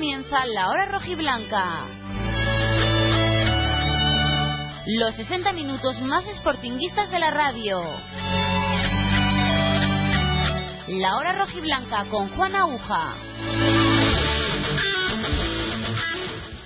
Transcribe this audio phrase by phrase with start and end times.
[0.00, 1.84] comienza la hora rojiblanca.
[4.86, 7.82] Los 60 minutos más sportinguistas de la radio.
[10.88, 13.14] La hora rojiblanca con Juan Aguja.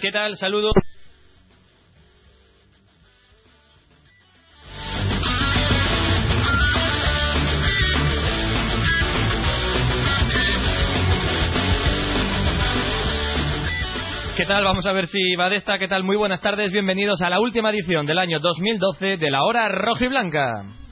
[0.00, 0.36] ¿Qué tal?
[0.36, 0.74] Saludos.
[14.64, 15.78] Vamos a ver si va de esta.
[15.78, 16.04] ¿Qué tal?
[16.04, 16.72] Muy buenas tardes.
[16.72, 20.83] Bienvenidos a la última edición del año 2012 de la hora roja y blanca.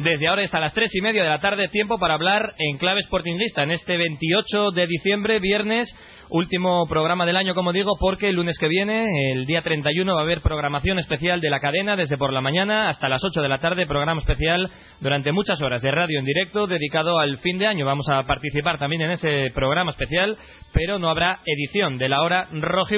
[0.00, 3.02] Desde ahora hasta las tres y media de la tarde, tiempo para hablar en clave
[3.02, 5.94] sportinglista en este 28 de diciembre, viernes,
[6.30, 10.20] último programa del año, como digo, porque el lunes que viene, el día 31, va
[10.20, 13.48] a haber programación especial de la cadena desde por la mañana hasta las 8 de
[13.50, 17.66] la tarde, programa especial durante muchas horas de radio en directo dedicado al fin de
[17.66, 17.84] año.
[17.84, 20.38] Vamos a participar también en ese programa especial,
[20.72, 22.94] pero no habrá edición de la hora roja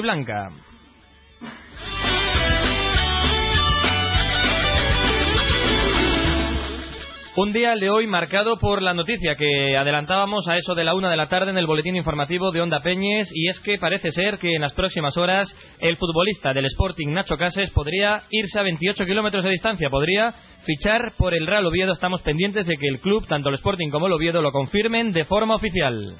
[7.35, 11.09] Un día de hoy marcado por la noticia que adelantábamos a eso de la una
[11.09, 14.37] de la tarde en el boletín informativo de Onda Peñes y es que parece ser
[14.37, 15.47] que en las próximas horas
[15.79, 20.31] el futbolista del Sporting Nacho Cases podría irse a 28 kilómetros de distancia, podría
[20.63, 21.93] fichar por el Real Oviedo.
[21.93, 25.25] Estamos pendientes de que el club, tanto el Sporting como el Oviedo, lo confirmen de
[25.25, 26.15] forma oficial.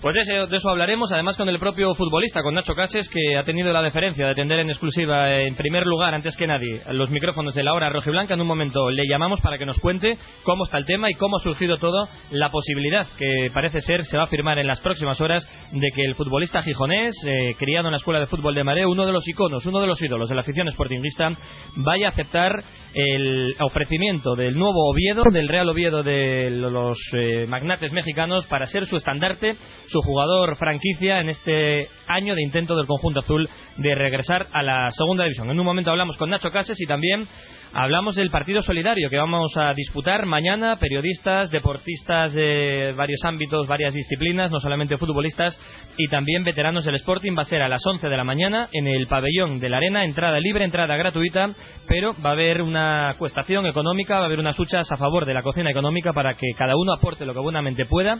[0.00, 3.36] Pues de eso, de eso, hablaremos, además con el propio futbolista, con Nacho Cases, que
[3.36, 7.10] ha tenido la deferencia de atender en exclusiva, en primer lugar, antes que nadie, los
[7.10, 8.32] micrófonos de la hora rojiblanca.
[8.32, 11.36] En un momento le llamamos para que nos cuente cómo está el tema y cómo
[11.36, 15.20] ha surgido todo, la posibilidad que parece ser se va a firmar en las próximas
[15.20, 18.88] horas de que el futbolista gijonés, eh, criado en la Escuela de Fútbol de Mareo,
[18.88, 21.30] uno de los iconos, uno de los ídolos de la afición sportingista,
[21.76, 27.92] vaya a aceptar el ofrecimiento del nuevo Oviedo, del Real Oviedo de los eh, magnates
[27.92, 29.58] mexicanos, para ser su estandarte
[29.90, 34.90] su jugador franquicia en este año de intento del conjunto azul de regresar a la
[34.92, 35.50] segunda división.
[35.50, 37.26] En un momento hablamos con Nacho Cases y también
[37.72, 40.76] hablamos del partido solidario que vamos a disputar mañana.
[40.76, 45.58] Periodistas, deportistas de varios ámbitos, varias disciplinas, no solamente futbolistas
[45.96, 47.36] y también veteranos del Sporting.
[47.36, 50.04] Va a ser a las 11 de la mañana en el pabellón de la Arena,
[50.04, 51.50] entrada libre, entrada gratuita,
[51.86, 55.34] pero va a haber una cuestación económica, va a haber unas huchas a favor de
[55.34, 58.18] la cocina económica para que cada uno aporte lo que buenamente pueda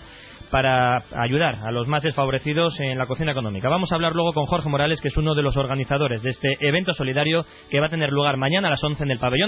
[0.51, 3.69] para ayudar a los más desfavorecidos en la cocina económica.
[3.69, 6.57] Vamos a hablar luego con Jorge Morales, que es uno de los organizadores de este
[6.61, 9.40] evento solidario que va a tener lugar mañana a las 11 en el pabellón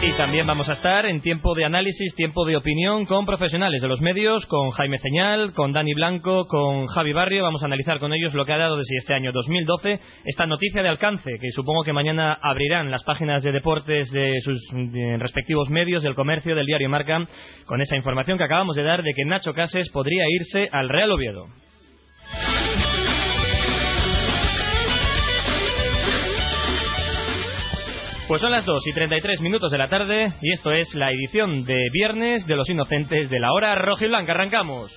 [0.00, 3.88] Y también vamos a estar en tiempo de análisis, tiempo de opinión con profesionales de
[3.88, 7.42] los medios, con Jaime Señal, con Dani Blanco, con Javi Barrio.
[7.42, 10.82] Vamos a analizar con ellos lo que ha dado desde este año 2012 esta noticia
[10.82, 14.60] de alcance, que supongo que mañana abrirán las páginas de deportes de sus
[15.18, 17.26] respectivos medios, del comercio, del diario Marca,
[17.66, 21.10] con esa información que acabamos de dar de que Nacho Cases podría irse al Real
[21.10, 21.46] Oviedo.
[28.28, 31.64] Pues son las 2 y 33 minutos de la tarde y esto es la edición
[31.64, 34.32] de viernes de los inocentes de la hora roja y blanca.
[34.32, 34.92] Arrancamos.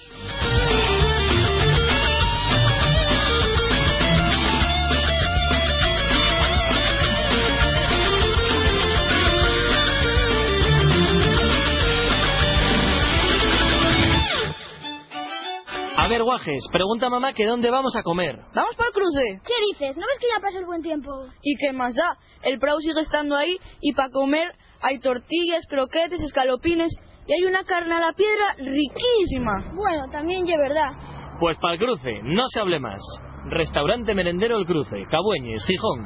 [16.12, 18.36] Ver, Guajes, pregunta mamá que dónde vamos a comer.
[18.54, 19.42] Vamos para el cruce.
[19.46, 19.96] ¿Qué dices?
[19.96, 21.10] ¿No ves que ya pasa el buen tiempo?
[21.42, 22.18] ¿Y qué más da?
[22.44, 26.92] El Prado sigue estando ahí y para comer hay tortillas, croquetes, escalopines
[27.28, 29.72] y hay una carne a la piedra riquísima.
[29.74, 30.92] Bueno, también es verdad.
[31.40, 33.02] Pues para el cruce, no se hable más.
[33.46, 36.06] Restaurante Merendero El Cruce, Cabueñes, Gijón.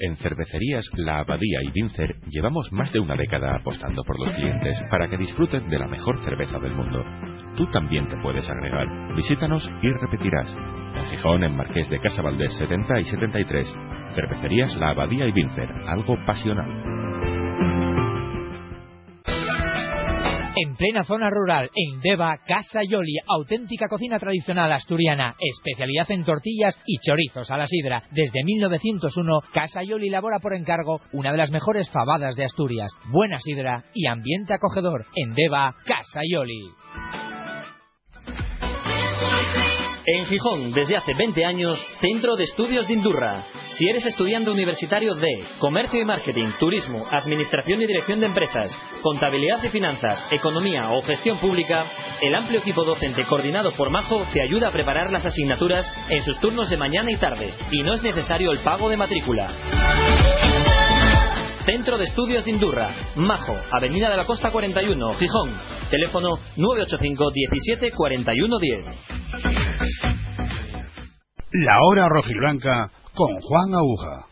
[0.00, 4.80] En Cervecerías La Abadía y Vincer llevamos más de una década apostando por los clientes
[4.90, 7.04] para que disfruten de la mejor cerveza del mundo.
[7.56, 8.86] Tú también te puedes agregar.
[9.14, 10.54] Visítanos y repetirás.
[10.96, 13.74] En Gijón, en Marqués de Casa Valdés 70 y 73.
[14.14, 15.70] Cervecerías La Abadía y Vincer.
[15.86, 17.31] Algo pasional.
[20.54, 26.76] En plena zona rural, en Deva, Casa Yoli, auténtica cocina tradicional asturiana, especialidad en tortillas
[26.84, 28.02] y chorizos a la sidra.
[28.10, 32.92] Desde 1901, Casa Yoli elabora por encargo una de las mejores fabadas de Asturias.
[33.10, 35.06] Buena sidra y ambiente acogedor.
[35.16, 37.31] En Deva, Casa Yoli.
[40.04, 43.44] En Gijón, desde hace 20 años, Centro de Estudios de Indurra.
[43.76, 49.62] Si eres estudiante universitario de Comercio y Marketing, Turismo, Administración y Dirección de Empresas, Contabilidad
[49.62, 51.86] y Finanzas, Economía o Gestión Pública,
[52.20, 56.38] el amplio equipo docente coordinado por Majo te ayuda a preparar las asignaturas en sus
[56.40, 59.52] turnos de mañana y tarde y no es necesario el pago de matrícula.
[61.64, 65.50] Centro de Estudios de Indurra, Majo, Avenida de la Costa 41, Gijón.
[65.90, 69.51] Teléfono 985 17 41 10.
[71.54, 74.26] La hora rojiblanca con Juan Aguja.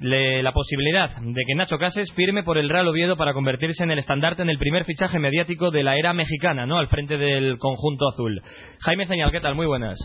[0.00, 3.98] la posibilidad de que Nacho Cases firme por el Real Oviedo para convertirse en el
[3.98, 6.76] estandarte en el primer fichaje mediático de la era mexicana, ¿no?
[6.76, 8.42] Al frente del conjunto azul.
[8.80, 9.54] Jaime Señal, ¿qué tal?
[9.54, 9.96] Muy buenas.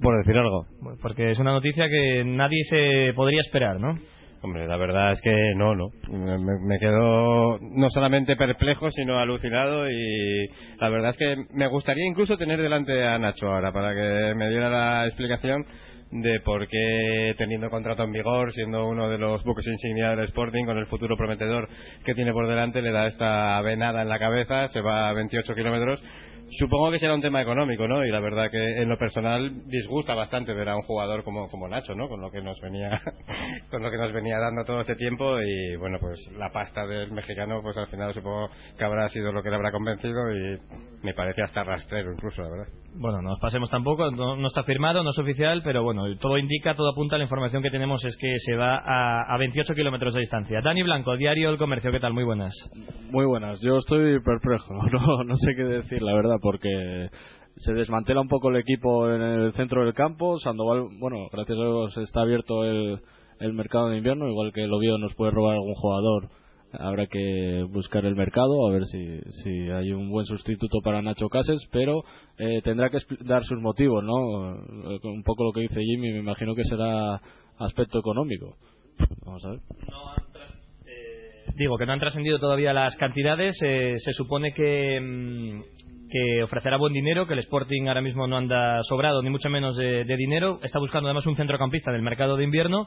[0.00, 0.66] Por decir algo.
[1.02, 3.98] Porque es una noticia que nadie se podría esperar, ¿no?
[4.42, 5.88] Hombre, la verdad es que no, no.
[6.08, 12.06] Me, me quedo no solamente perplejo, sino alucinado y la verdad es que me gustaría
[12.06, 15.64] incluso tener delante a Nacho ahora para que me diera la explicación
[16.10, 20.64] de por qué teniendo contrato en vigor, siendo uno de los buques insignia del Sporting,
[20.64, 21.68] con el futuro prometedor
[22.04, 25.54] que tiene por delante, le da esta venada en la cabeza, se va a 28
[25.54, 26.02] kilómetros.
[26.50, 28.04] Supongo que será un tema económico, ¿no?
[28.04, 31.68] Y la verdad que en lo personal disgusta bastante ver a un jugador como, como
[31.68, 32.08] Nacho, ¿no?
[32.08, 33.00] Con lo que nos venía
[33.70, 37.10] con lo que nos venía dando todo este tiempo y bueno, pues la pasta del
[37.12, 38.48] mexicano pues al final supongo
[38.78, 40.58] que habrá sido lo que le habrá convencido y
[41.02, 42.66] me parece hasta rastrero incluso, la verdad.
[42.98, 46.38] Bueno, no nos pasemos tampoco, no, no está firmado, no es oficial, pero bueno, todo
[46.38, 50.14] indica, todo apunta, la información que tenemos es que se va a, a 28 kilómetros
[50.14, 50.60] de distancia.
[50.62, 52.14] Dani Blanco, Diario El Comercio, ¿qué tal?
[52.14, 52.54] Muy buenas.
[53.10, 57.08] Muy buenas, yo estoy perplejo, no, no sé qué decir, la verdad, porque
[57.56, 60.38] se desmantela un poco el equipo en el centro del campo.
[60.38, 63.00] Sandoval, bueno, gracias a Dios está abierto el,
[63.40, 66.28] el mercado de invierno, igual que el Oviedo nos puede robar algún jugador.
[66.72, 71.28] Habrá que buscar el mercado, a ver si, si hay un buen sustituto para Nacho
[71.28, 72.02] Cases, pero
[72.38, 74.54] eh, tendrá que dar sus motivos, ¿no?
[74.90, 77.20] Eh, Un poco lo que dice Jimmy, me imagino que será
[77.58, 78.56] aspecto económico.
[79.24, 79.60] Vamos a ver.
[81.56, 83.56] Digo que no han trascendido todavía las cantidades.
[83.64, 85.62] eh, se supone que, mm,
[86.16, 89.76] que ofrecerá buen dinero, que el Sporting ahora mismo no anda sobrado, ni mucho menos
[89.76, 90.60] de, de dinero.
[90.62, 92.86] Está buscando además un centrocampista del mercado de invierno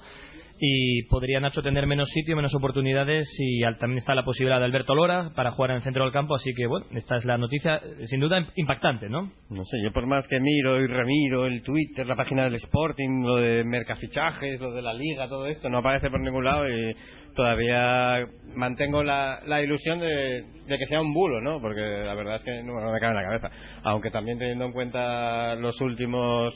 [0.59, 4.93] y podría Nacho tener menos sitio, menos oportunidades y también está la posibilidad de Alberto
[4.93, 6.35] Lora para jugar en el centro del campo.
[6.35, 9.31] Así que, bueno, esta es la noticia eh, sin duda impactante, ¿no?
[9.49, 13.23] No sé, yo por más que miro y remiro el Twitter, la página del Sporting,
[13.23, 16.93] lo de mercafichajes, lo de la Liga, todo esto, no aparece por ningún lado y
[17.35, 21.61] todavía mantengo la, la ilusión de, de que sea un bulo, ¿no?
[21.61, 23.49] Porque la verdad es que no, no me cabe en la cabeza.
[23.83, 26.53] Aunque también teniendo en cuenta los últimos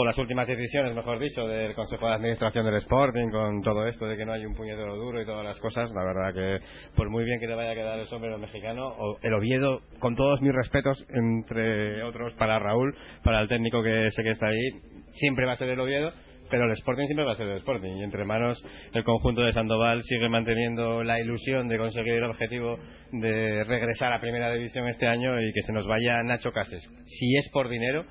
[0.00, 4.06] o las últimas decisiones, mejor dicho, del Consejo de Administración del Sporting, con todo esto
[4.06, 6.64] de que no hay un puñetero duro y todas las cosas, la verdad que
[6.94, 10.14] por muy bien que le vaya a quedar el sombrero mexicano, o el Oviedo, con
[10.14, 14.70] todos mis respetos, entre otros para Raúl, para el técnico que sé que está ahí,
[15.14, 16.12] siempre va a ser el Oviedo,
[16.48, 18.64] pero el Sporting siempre va a ser el Sporting y entre manos
[18.94, 22.78] el conjunto de Sandoval sigue manteniendo la ilusión de conseguir el objetivo
[23.10, 26.88] de regresar a Primera División este año y que se nos vaya Nacho Cases.
[27.04, 28.04] Si es por dinero,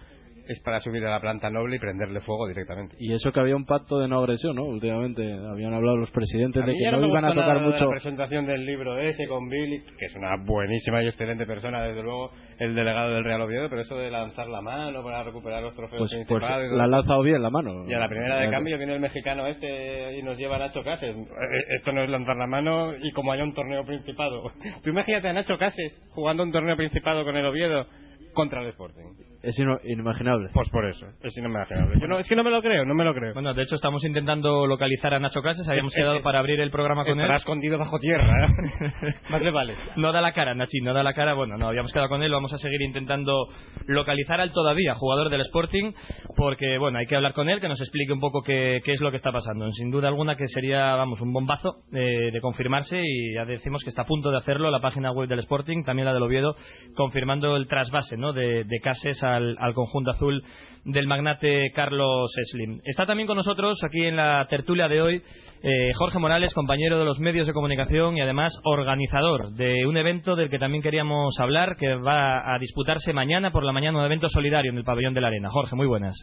[0.48, 2.96] es para subir a la planta noble y prenderle fuego directamente.
[3.00, 4.64] Y eso que había un pacto de no agresión, ¿no?
[4.66, 7.86] Últimamente habían hablado los presidentes de que no iban a tocar mucho.
[7.86, 12.04] La presentación del libro ese con Billy, que es una buenísima y excelente persona, desde
[12.04, 15.76] luego, el delegado del Real Oviedo, pero eso de lanzar la mano para recuperar los
[15.76, 16.72] trofeos Pues, pues principales.
[16.72, 17.86] la ha lanzado bien la mano.
[17.88, 20.84] Y a la primera de cambio viene el mexicano este y nos lleva a Nacho
[20.84, 21.16] Cases.
[21.16, 24.52] Eh, Esto no es lanzar la mano y como haya un torneo principado.
[24.84, 27.86] Tú imagínate a Nacho Cases jugando un torneo principado con el Oviedo
[28.34, 29.04] contra el Sporting.
[29.44, 30.50] Es ino- inimaginable.
[30.54, 32.00] Pues por eso, es inimaginable.
[32.02, 33.34] Yo no, es que no me lo creo, no me lo creo.
[33.34, 37.04] Bueno, de hecho estamos intentando localizar a Nacho Cases, habíamos quedado para abrir el programa
[37.04, 37.22] con él.
[37.22, 38.46] Estará escondido bajo tierra.
[38.46, 39.14] ¿eh?
[39.30, 39.74] Más le vale.
[39.96, 41.34] No da la cara, Nachi, no da la cara.
[41.34, 42.32] Bueno, no habíamos quedado con él.
[42.32, 43.48] Vamos a seguir intentando
[43.86, 45.92] localizar al todavía jugador del Sporting,
[46.36, 49.02] porque, bueno, hay que hablar con él, que nos explique un poco qué, qué es
[49.02, 49.70] lo que está pasando.
[49.72, 53.90] Sin duda alguna que sería, vamos, un bombazo eh, de confirmarse y ya decimos que
[53.90, 56.56] está a punto de hacerlo la página web del Sporting, también la del Oviedo,
[56.96, 58.34] confirmando el trasvase ¿no?
[58.34, 60.44] de, de Cases al, conjunto azul
[60.86, 62.80] del magnate Carlos Slim.
[62.84, 65.22] Está también con nosotros aquí en la tertulia de hoy
[65.64, 70.36] eh, Jorge Morales, compañero de los medios de comunicación y además organizador de un evento
[70.36, 74.30] del que también queríamos hablar, que va a disputarse mañana por la mañana, un evento
[74.30, 75.50] solidario en el pabellón de la Arena.
[75.50, 76.16] Jorge, muy buenas.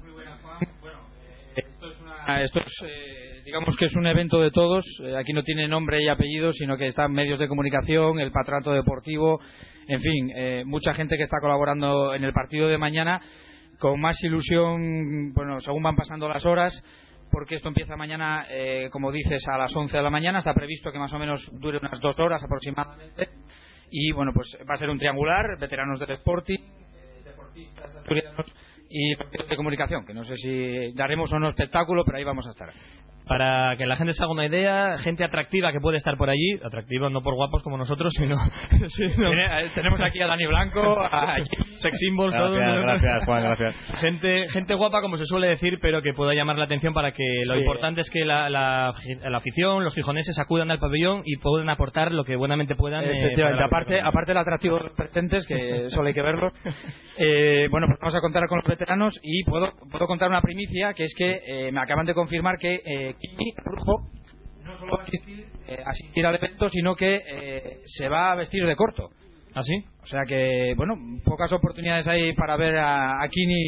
[2.27, 4.85] Ah, Esto es, eh, digamos que es un evento de todos.
[5.03, 8.73] Eh, aquí no tiene nombre y apellido, sino que están medios de comunicación, el patrato
[8.73, 9.41] deportivo,
[9.87, 13.21] en fin, eh, mucha gente que está colaborando en el partido de mañana
[13.79, 16.73] con más ilusión, bueno, según van pasando las horas,
[17.31, 20.39] porque esto empieza mañana, eh, como dices, a las 11 de la mañana.
[20.39, 23.29] Está previsto que más o menos dure unas dos horas aproximadamente.
[23.91, 28.47] Y bueno, pues va a ser un triangular, veteranos del Sporting, eh, deportistas asturianos
[28.89, 32.51] y de comunicación, que no sé si daremos o no espectáculo, pero ahí vamos a
[32.51, 32.69] estar.
[33.27, 36.59] Para que la gente se haga una idea, gente atractiva que puede estar por allí,
[36.63, 38.37] atractiva no por guapos como nosotros, sino...
[38.89, 41.37] sino- eh, tenemos aquí a Dani Blanco, a
[41.77, 42.53] sex symbols, todo.
[42.53, 43.77] Gracias, gracias, Juan, gracias.
[44.01, 47.25] Gente, gente guapa, como se suele decir, pero que pueda llamar la atención para que
[47.47, 47.61] lo Sí.
[47.61, 48.93] importante es que la, la,
[49.29, 53.05] la afición, los gijoneses acudan al pabellón y puedan aportar lo que buenamente puedan.
[53.05, 56.53] eh, Efectivamente, aparte, aparte del atractivo de los presentes, que solo hay que verlo,
[57.17, 60.93] eh, bueno, pues vamos a contar con los veteranos y puedo, puedo contar una primicia,
[60.95, 64.09] que es que eh, me acaban de confirmar que eh, Kini Brujo
[64.65, 68.35] no solo va a asistir, eh, asistir al evento, sino que eh, se va a
[68.35, 69.11] vestir de corto.
[69.55, 69.85] ¿Ah, sí?
[70.03, 70.95] O sea que, bueno,
[71.25, 73.67] pocas oportunidades hay para ver a, a Kini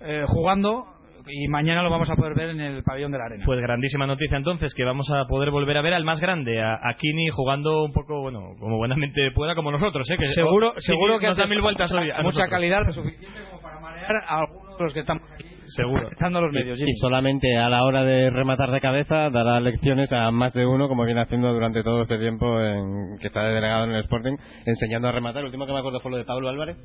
[0.00, 0.84] eh, jugando
[1.26, 3.44] y mañana lo vamos a poder ver en el pabellón de la arena.
[3.44, 6.74] Pues grandísima noticia entonces, que vamos a poder volver a ver al más grande, a,
[6.74, 10.16] a Kini jugando un poco, bueno, como buenamente pueda, como nosotros, ¿eh?
[10.18, 12.10] Que seguro, Kini seguro que nos da mil vueltas hoy.
[12.10, 12.48] a mucha nosotros.
[12.50, 15.44] calidad, lo suficiente como para marear a algunos de los que estamos aquí.
[15.76, 16.08] Seguro.
[16.18, 16.78] Dando los medios.
[16.78, 16.90] Jimmy.
[16.90, 20.88] Y solamente a la hora de rematar de cabeza dará lecciones a más de uno,
[20.88, 24.36] como viene haciendo durante todo este tiempo en, que está de delegado en el Sporting,
[24.66, 25.40] enseñando a rematar.
[25.40, 26.76] El último que me acuerdo fue lo de Pablo Álvarez.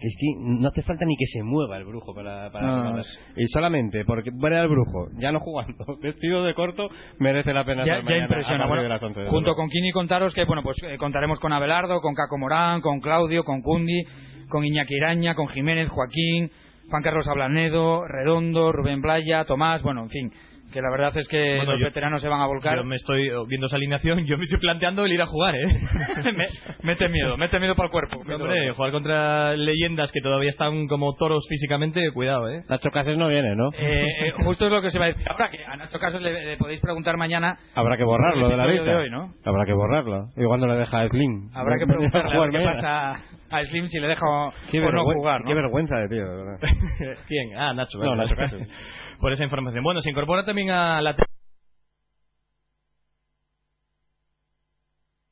[0.00, 3.04] Es que no hace falta ni que se mueva el brujo para, para No, rematar.
[3.36, 7.84] Y solamente porque ver al brujo, ya no jugando, vestido de corto, merece la pena
[7.84, 8.66] ya, ya impresiona.
[8.66, 11.52] Bueno, de las 11 de junto con Kini contaros que bueno pues eh, contaremos con
[11.52, 14.04] Abelardo, con Caco Morán, con Claudio, con Cundi,
[14.48, 16.50] con Iñaki Iraña, con Jiménez, Joaquín,
[16.90, 20.30] Juan Carlos Ablanedo, Redondo, Rubén Blaya, Tomás, bueno, en fin,
[20.72, 22.76] que la verdad es que Bueno, los yo- veteranos se van a volcar.
[22.76, 25.66] Yo me estoy viendo esa alineación, yo me estoy planteando el ir a jugar, ¿eh?
[26.36, 26.46] Me-
[26.82, 28.18] mete miedo, mete miedo para el cuerpo.
[28.18, 32.62] Hombre, jugar contra leyendas que todavía están como toros físicamente, cuidado, ¿eh?
[32.68, 33.70] Nacho Cases no viene, ¿no?
[33.78, 36.20] Eh, eh, justo es lo que se va a decir ahora, que a Nacho Casos
[36.20, 37.56] le, le podéis preguntar mañana.
[37.74, 38.84] Habrá que borrarlo de la lista.
[38.84, 39.32] de hoy, ¿no?
[39.46, 40.26] Habrá que borrarlo.
[40.36, 41.48] Igual no le deja a Slim.
[41.54, 43.16] Habrá que No- no preguntarle a jugar ver qué pasa
[43.50, 44.52] a Slim si le deja o,
[44.92, 45.48] no jugar, ¿no?
[45.48, 46.58] qué vergüenza de tío, de verdad.
[47.28, 47.56] ¿Quién?
[47.56, 47.98] Ah, Nacho.
[47.98, 48.14] No.
[48.14, 48.34] Nacho.
[49.20, 49.82] Por esa información.
[49.82, 51.16] Bueno, se incorpora también a la...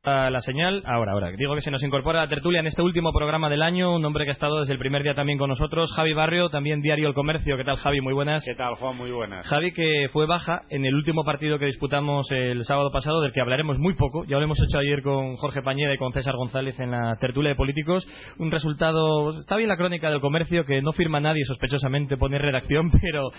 [0.06, 0.82] la señal.
[0.86, 1.32] Ahora, ahora.
[1.36, 3.94] Digo que se nos incorpora a la tertulia en este último programa del año.
[3.96, 5.92] Un hombre que ha estado desde el primer día también con nosotros.
[5.96, 7.56] Javi Barrio, también Diario El Comercio.
[7.56, 8.00] ¿Qué tal, Javi?
[8.00, 8.44] Muy buenas.
[8.44, 8.96] ¿Qué tal, Juan?
[8.96, 9.44] Muy buenas.
[9.46, 13.40] Javi, que fue baja en el último partido que disputamos el sábado pasado, del que
[13.40, 14.24] hablaremos muy poco.
[14.26, 17.50] Ya lo hemos hecho ayer con Jorge Pañeda y con César González en la tertulia
[17.50, 18.06] de políticos.
[18.38, 19.30] Un resultado.
[19.36, 23.30] Está bien la crónica del comercio, que no firma nadie sospechosamente poner redacción, pero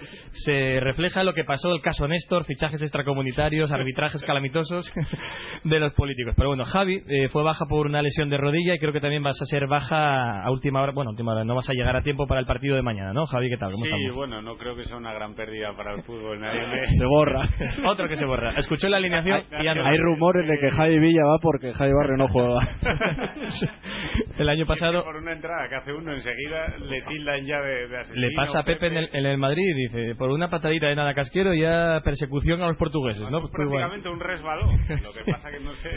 [0.44, 4.92] se refleja lo que pasó el caso Néstor, fichajes extracomunitarios, arbitrajes calamitosos
[5.64, 6.34] de los políticos.
[6.36, 9.24] Pero bueno, Javi eh, fue baja por una lesión de rodilla y creo que también
[9.24, 10.92] vas a ser baja a última hora.
[10.94, 13.26] Bueno, última hora, no vas a llegar a tiempo para el partido de mañana, ¿no?
[13.26, 13.72] Javi, ¿qué tal?
[13.72, 14.16] ¿Cómo Sí, estamos?
[14.16, 16.40] bueno, no creo que sea una gran pérdida para el fútbol.
[16.40, 17.42] Nadie me- Se borra.
[17.90, 18.54] Otro que se borra.
[18.58, 19.86] Escuchó la alineación y ya no.
[19.86, 22.60] Hay rumores de que Javi Villa va porque Javi Barrio no juega.
[24.38, 27.98] El año pasado Por una entrada que hace uno, enseguida le tildan ya de, de
[28.00, 28.28] asesino.
[28.28, 30.96] le pasa a Pepe en el, en el Madrid y dice, por una patadita de
[30.96, 33.42] nada casquero ya persecución a los portugueses, ¿no?
[33.42, 33.90] Pues igual.
[33.90, 34.70] prácticamente un resbalón.
[35.04, 35.90] Lo que pasa que no sé,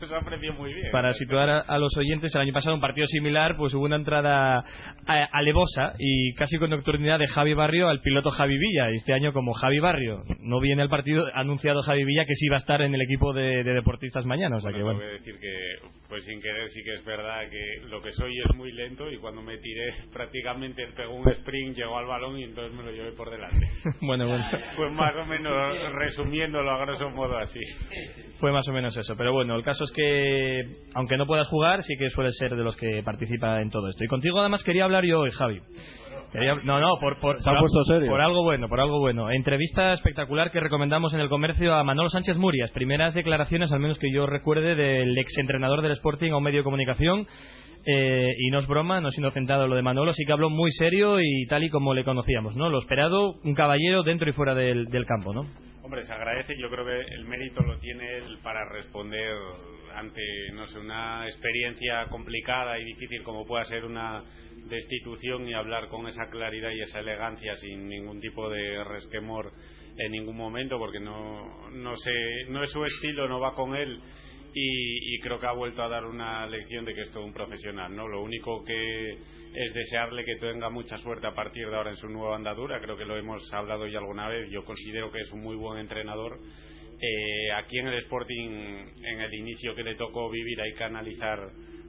[0.00, 0.90] no se aprecia muy bien.
[0.90, 3.96] Para situar a, a los oyentes, el año pasado un partido similar, pues hubo una
[3.96, 4.58] entrada
[5.06, 8.90] a- alevosa y casi con nocturnidad de Javi Barrio al piloto Javi Villa.
[8.90, 12.34] Y este año, como Javi Barrio no viene al partido, ha anunciado Javi Villa que
[12.34, 14.56] sí va a estar en el equipo de, de deportistas mañana.
[14.56, 15.10] O sea que Bueno, bueno.
[15.12, 18.32] tengo que decir que, pues sin querer, sí que es verdad que lo que soy
[18.38, 22.44] es muy lento y cuando me tiré prácticamente pegó un sprint, llegó al balón y
[22.44, 23.66] entonces me lo llevé por delante.
[24.00, 24.44] Bueno, bueno.
[24.76, 27.60] Pues más o menos resumiéndolo a grosso modo así.
[28.38, 29.14] Fue más o menos eso.
[29.16, 30.62] Pero bueno, el caso es que,
[30.94, 34.04] aunque no puedas jugar, sí que suele ser de los que participa en todo esto.
[34.04, 35.60] Y contigo además quería hablar yo hoy, Javi.
[36.32, 37.40] Quería- no, no, por, por,
[38.20, 39.30] algo bueno, por algo bueno.
[39.30, 42.70] Entrevista espectacular que recomendamos en el comercio a Manolo Sánchez Murias.
[42.72, 46.64] Primeras declaraciones, al menos que yo recuerde, del exentrenador del Sporting a un medio de
[46.64, 47.26] comunicación.
[47.86, 50.70] Eh, y no es broma, no es inocentado lo de Manolo, sí que habló muy
[50.72, 52.68] serio y tal y como le conocíamos, ¿no?
[52.68, 55.46] Lo esperado, un caballero dentro y fuera del, del campo, ¿no?
[55.88, 56.54] Hombre, se agradece.
[56.58, 59.34] Yo creo que el mérito lo tiene él para responder
[59.94, 60.20] ante,
[60.52, 64.22] no sé, una experiencia complicada y difícil como pueda ser una
[64.68, 69.50] destitución y hablar con esa claridad y esa elegancia sin ningún tipo de resquemor
[69.96, 73.98] en ningún momento, porque no, no sé, no es su estilo, no va con él.
[74.54, 77.32] Y, y creo que ha vuelto a dar una lección de que es todo un
[77.32, 78.08] profesional, ¿no?
[78.08, 79.10] Lo único que
[79.54, 82.80] es desearle que tenga mucha suerte a partir de ahora en su nueva andadura.
[82.80, 84.50] Creo que lo hemos hablado ya alguna vez.
[84.50, 86.38] Yo considero que es un muy buen entrenador.
[87.00, 88.50] Eh, aquí en el Sporting,
[89.04, 91.38] en el inicio que le tocó vivir, hay que analizar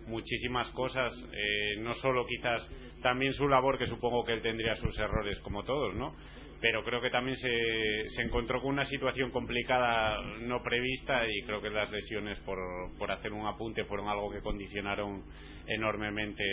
[0.07, 1.11] muchísimas cosas.
[1.33, 2.69] eh, no solo quizás
[3.01, 6.13] también su labor, que supongo que él tendría sus errores como todos, ¿no?
[6.61, 11.61] Pero creo que también se, se encontró con una situación complicada no prevista y creo
[11.61, 12.57] que las lesiones, por,
[12.97, 15.23] por hacer un apunte, fueron algo que condicionaron
[15.69, 16.43] enormemente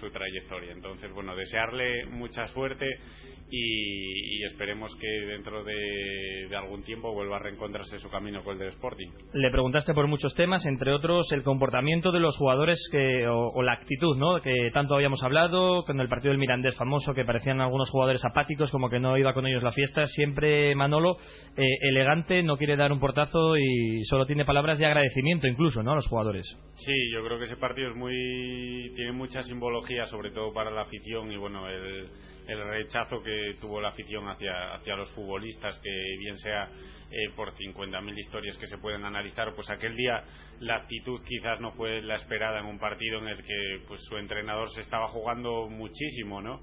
[0.00, 0.72] su trayectoria.
[0.72, 2.86] Entonces, bueno, desearle mucha suerte
[3.50, 8.54] y, y esperemos que dentro de, de algún tiempo vuelva a reencontrarse su camino con
[8.54, 9.08] el del Sporting.
[9.32, 13.62] Le preguntaste por muchos temas, entre otros el comportamiento de los jugadores que, o, o
[13.62, 14.40] la actitud, ¿no?
[14.40, 18.70] Que tanto habíamos hablado con el partido del Mirandés famoso, que parecían algunos jugadores apáticos,
[18.70, 20.06] como que no iba con ellos la fiesta.
[20.06, 21.18] Siempre Manolo,
[21.56, 25.92] eh, elegante, no quiere dar un portazo y solo tiene palabras de agradecimiento, incluso, ¿no?
[25.92, 26.46] A los jugadores.
[26.74, 28.14] Sí, yo creo que ese partido es muy
[28.94, 32.08] tiene mucha simbología, sobre todo para la afición y bueno, el,
[32.48, 36.68] el rechazo que tuvo la afición hacia, hacia los futbolistas, que bien sea
[37.10, 40.24] eh, por 50.000 historias que se pueden analizar, pues aquel día
[40.60, 44.16] la actitud quizás no fue la esperada en un partido en el que pues su
[44.16, 46.60] entrenador se estaba jugando muchísimo, ¿no?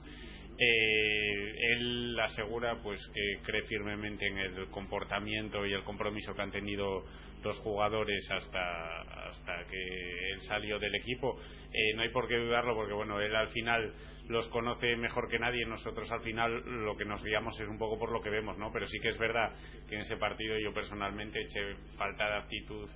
[0.58, 6.52] Eh, él asegura pues que cree firmemente en el comportamiento y el compromiso que han
[6.52, 7.04] tenido
[7.43, 11.39] los jugadores hasta hasta que él salió del equipo.
[11.73, 13.93] Eh, no hay por qué dudarlo porque bueno él al final
[14.29, 15.65] los conoce mejor que nadie.
[15.65, 18.71] Nosotros al final lo que nos guiamos es un poco por lo que vemos no
[18.71, 19.51] pero sí que es verdad
[19.88, 22.89] que en ese partido yo personalmente eché falta de actitud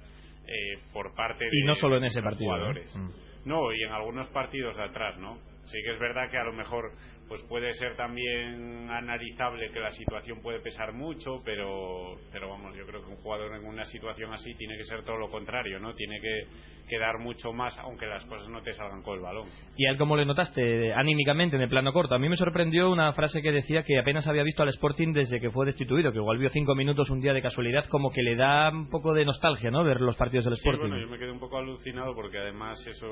[0.47, 2.95] eh, por parte de Y no solo en de ese partido, jugadores.
[2.95, 3.09] Mm.
[3.45, 5.37] no, y en algunos partidos de atrás, ¿no?
[5.65, 6.93] Sí que es verdad que a lo mejor
[7.27, 12.85] pues puede ser también analizable que la situación puede pesar mucho, pero pero vamos, yo
[12.85, 15.93] creo que un jugador en una situación así tiene que ser todo lo contrario, ¿no?
[15.93, 16.43] Tiene que,
[16.87, 19.47] que dar mucho más aunque las cosas no te salgan con el balón.
[19.75, 22.15] ¿Y a él cómo le notaste anímicamente en el plano corto?
[22.15, 25.39] A mí me sorprendió una frase que decía que apenas había visto al Sporting desde
[25.39, 28.35] que fue destituido, que igual vio cinco minutos un día de casualidad, como que le
[28.35, 29.83] da un poco de nostalgia, ¿no?
[29.83, 30.89] Ver los partidos del Sí, Sporting.
[30.89, 33.07] bueno, yo me quedé un poco alucinado porque además eso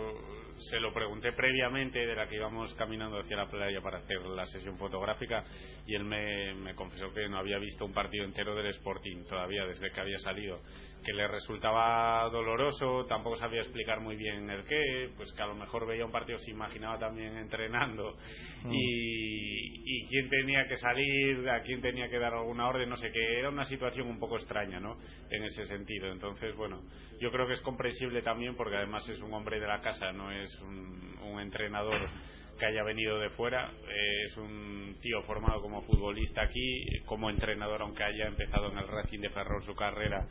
[0.57, 4.45] se lo pregunté previamente de la que íbamos caminando hacia la playa para hacer la
[4.45, 5.43] sesión fotográfica
[5.85, 9.65] y él me, me confesó que no había visto un partido entero del Sporting todavía
[9.65, 10.61] desde que había salido,
[11.03, 15.55] que le resultaba doloroso, tampoco sabía explicar muy bien el qué, pues que a lo
[15.55, 18.15] mejor veía un partido se imaginaba también entrenando
[18.65, 18.73] Mm.
[18.73, 23.11] y, y quién tenía que salir, a quién tenía que dar alguna orden, no sé,
[23.11, 24.97] que era una situación un poco extraña, ¿no?
[25.29, 26.11] En ese sentido.
[26.11, 26.81] Entonces, bueno,
[27.19, 30.31] yo creo que es comprensible también porque además es un hombre de la casa, no
[30.31, 32.09] es un, un entrenador
[32.57, 33.71] que haya venido de fuera,
[34.25, 39.19] es un tío formado como futbolista aquí, como entrenador, aunque haya empezado en el Racing
[39.19, 40.25] de Ferrol su carrera,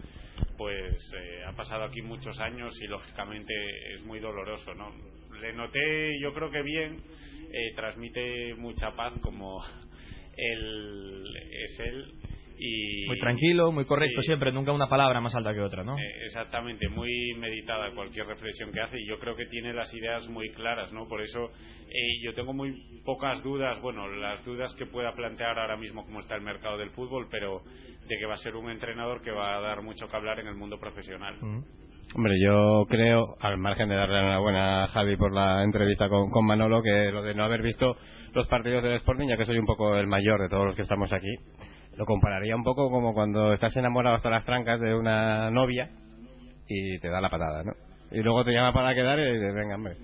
[0.56, 3.54] pues eh, ha pasado aquí muchos años y lógicamente
[3.94, 4.92] es muy doloroso, ¿no?
[5.40, 7.02] Le noté, yo creo que bien,
[7.52, 9.62] eh, transmite mucha paz como
[10.36, 12.12] él es él
[12.58, 14.26] y Muy tranquilo, muy correcto Sí.
[14.26, 15.96] siempre, nunca una palabra más alta que otra, ¿no?
[15.98, 20.28] eh, exactamente, muy meditada cualquier reflexión que hace y yo creo que tiene las ideas
[20.28, 21.06] muy claras, ¿no?
[21.08, 21.50] Por eso
[21.88, 22.72] eh, yo tengo muy
[23.04, 26.90] pocas dudas, bueno, las dudas que pueda plantear ahora mismo cómo está el mercado del
[26.90, 27.60] fútbol, pero
[28.06, 30.46] de que va a ser un entrenador que va a dar mucho que hablar en
[30.46, 31.36] el mundo profesional.
[32.14, 36.46] Hombre, yo creo, al margen de darle enhorabuena a Javi por la entrevista con, con
[36.46, 37.96] Manolo, que lo de no haber visto
[38.34, 40.82] los partidos del Sporting, ya que soy un poco el mayor de todos los que
[40.82, 41.34] estamos aquí,
[41.96, 45.90] lo compararía un poco como cuando estás enamorado hasta las trancas de una novia
[46.66, 47.72] y te da la patada, ¿no?
[48.14, 49.96] y luego te llama para quedar y dices, venga, hombre.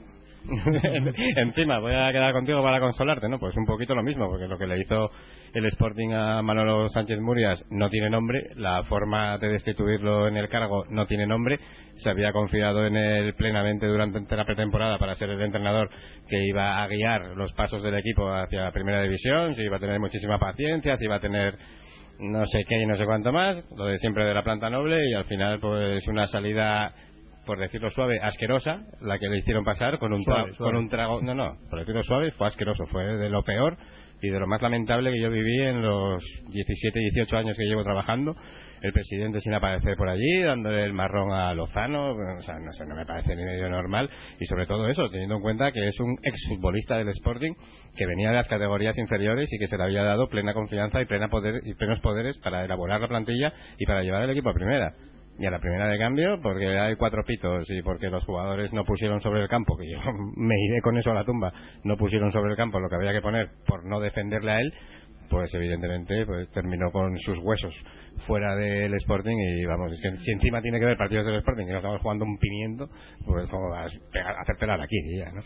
[1.37, 3.39] Encima, voy a quedar contigo para consolarte, ¿no?
[3.39, 5.11] Pues un poquito lo mismo, porque lo que le hizo
[5.53, 10.49] el Sporting a Manolo Sánchez Murias no tiene nombre, la forma de destituirlo en el
[10.49, 11.59] cargo no tiene nombre,
[11.97, 15.91] se había confiado en él plenamente durante la pretemporada para ser el entrenador
[16.29, 19.81] que iba a guiar los pasos del equipo hacia la primera división, se iba a
[19.81, 21.57] tener muchísima paciencia, se iba a tener
[22.21, 25.09] no sé qué y no sé cuánto más, lo de siempre de la planta noble
[25.09, 26.93] y al final pues una salida
[27.51, 30.73] por decirlo suave, asquerosa, la que le hicieron pasar con un, Suave, tra- suave.
[30.73, 33.77] con un trago, no, no, por decirlo suave, fue asqueroso, fue de lo peor
[34.23, 37.83] y de lo más lamentable que yo viví en los 17, 18 años que llevo
[37.83, 38.37] trabajando.
[38.83, 42.87] El presidente sin aparecer por allí, dándole el marrón a Lozano, o sea, no sé,
[42.87, 44.09] no me parece ni medio normal
[44.39, 47.53] y sobre todo eso, teniendo en cuenta que es un exfutbolista del Sporting
[47.95, 51.05] que venía de las categorías inferiores y que se le había dado plena confianza y,
[51.05, 54.55] plena poder, y plenos poderes para elaborar la plantilla y para llevar el equipo a
[54.55, 54.95] primera.
[55.41, 58.85] Y a la primera de cambio, porque hay cuatro pitos y porque los jugadores no
[58.85, 59.99] pusieron sobre el campo, que yo
[60.37, 61.51] me iré con eso a la tumba,
[61.83, 64.75] no pusieron sobre el campo lo que había que poner por no defenderle a él,
[65.31, 67.75] pues evidentemente pues terminó con sus huesos
[68.27, 71.65] fuera del Sporting y vamos, es que si encima tiene que ver partidos del Sporting
[71.65, 72.91] y no estamos jugando un pimiento,
[73.25, 75.41] pues como vas a aquí ya, ¿no?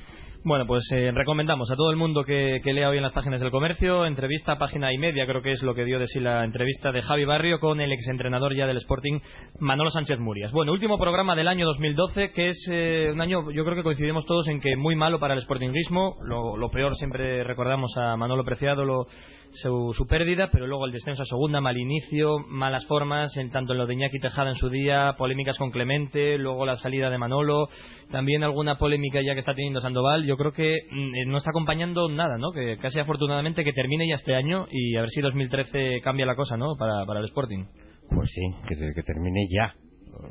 [0.47, 3.41] Bueno, pues eh, recomendamos a todo el mundo que, que lea hoy en las páginas
[3.41, 6.45] del comercio, entrevista, página y media, creo que es lo que dio de sí la
[6.45, 9.21] entrevista de Javi Barrio con el exentrenador ya del Sporting,
[9.59, 10.53] Manolo Sánchez Murias.
[10.53, 14.27] Bueno, último programa del año 2012, que es eh, un año, yo creo que coincidimos
[14.27, 18.85] todos en que muy malo para el Sportingismo, lo, peor siempre recordamos a Manolo Preciado,
[18.85, 19.07] lo,
[19.53, 23.73] su, su pérdida, pero luego el descenso a segunda, mal inicio, malas formas, en tanto
[23.73, 27.17] en lo de Iñaki Tejada en su día, polémicas con Clemente, luego la salida de
[27.17, 27.69] Manolo,
[28.11, 30.34] también alguna polémica ya que está teniendo Sandoval.
[30.37, 32.53] Creo que mm, eh, no está acompañando nada, ¿no?
[32.53, 36.37] Que casi afortunadamente que termine ya este año y a ver si 2013 cambia la
[36.37, 36.77] cosa, ¿no?
[36.79, 37.65] Para, para el Sporting.
[38.11, 39.75] Pues sí, que, que termine ya.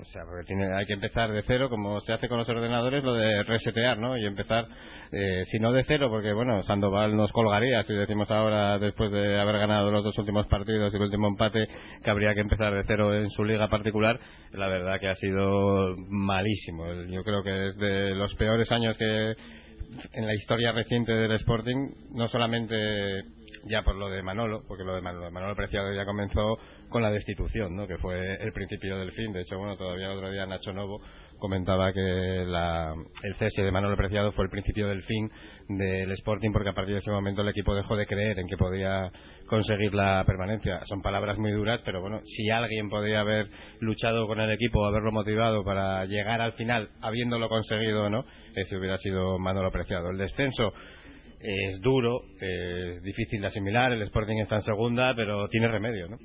[0.02, 3.04] O sea, porque tiene, hay que empezar de cero, como se hace con los ordenadores,
[3.04, 4.18] lo de resetear, ¿no?
[4.18, 4.66] Y empezar,
[5.12, 9.40] eh, si no de cero, porque bueno, Sandoval nos colgaría, si decimos ahora, después de
[9.40, 11.68] haber ganado los dos últimos partidos y el último empate,
[12.04, 14.20] que habría que empezar de cero en su liga particular,
[14.52, 16.86] la verdad que ha sido malísimo.
[17.10, 19.34] Yo creo que es de los peores años que
[20.14, 23.24] en la historia reciente del Sporting, no solamente
[23.66, 26.58] ya por lo de Manolo, porque lo de Manolo, Manolo Preciado ya comenzó
[26.90, 27.88] con la destitución, ¿no?
[27.88, 29.32] que fue el principio del fin.
[29.32, 31.02] De hecho, bueno, todavía el otro día Nacho Novo
[31.44, 35.30] comentaba que la- el cese de Manolo Preciado fue el principio del fin
[35.68, 38.56] del Sporting, porque a partir de ese momento el equipo dejó de creer en que
[38.56, 39.12] podía
[39.48, 40.80] conseguir la permanencia.
[40.86, 43.48] Son palabras muy duras, pero bueno, si alguien podía haber
[43.82, 48.24] luchado con el equipo, haberlo motivado para llegar al final, habiéndolo conseguido no,
[48.56, 50.12] ese hubiera sido Manolo Preciado.
[50.12, 50.72] El descenso
[51.44, 56.18] es duro, es difícil de asimilar, el Sporting está en segunda, pero tiene remedio, ¿no?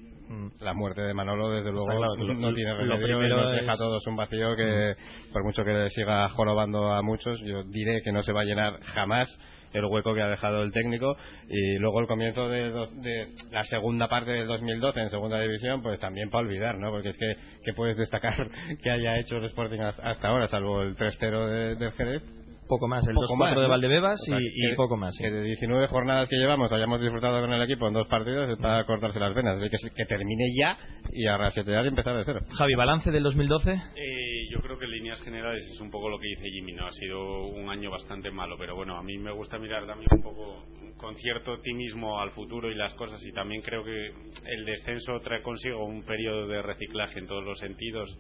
[0.61, 4.07] La muerte de Manolo, desde luego, claro, no tiene remedio y nos deja a todos
[4.07, 4.95] un vacío que,
[5.33, 8.79] por mucho que siga jorobando a muchos, yo diré que no se va a llenar
[8.83, 9.29] jamás
[9.73, 11.15] el hueco que ha dejado el técnico
[11.49, 15.83] y luego el comienzo de, dos- de la segunda parte del 2012 en segunda división
[15.83, 16.91] pues también para olvidar ¿no?
[16.91, 18.49] porque es que, que puedes destacar
[18.83, 22.23] que haya hecho el Sporting hasta hasta ahora salvo el 3-0 de- del Jerez
[22.69, 23.69] Poco más, el Poco 2-4 más, de ¿no?
[23.69, 25.15] Valdebebas O sea, y, y que- poco más.
[25.17, 25.23] sí.
[25.25, 28.59] que de 19 jornadas que llevamos hayamos disfrutado con el equipo en dos partidos es
[28.59, 30.79] para cortarse las venas así que, que termine ya
[31.13, 33.73] y a rasetear y empezar de cero Javi, balance del 2012.
[33.73, 36.87] Eh, yo creo que en líneas generales es un poco lo que dice Jimmy, ¿no?
[36.87, 40.23] Ha sido un año bastante malo, pero bueno, a mí me gusta mirar también un
[40.23, 40.65] poco
[40.99, 44.07] con cierto optimismo al futuro y las cosas y también creo que
[44.47, 48.11] el descenso trae consigo un periodo de reciclaje en todos los sentidos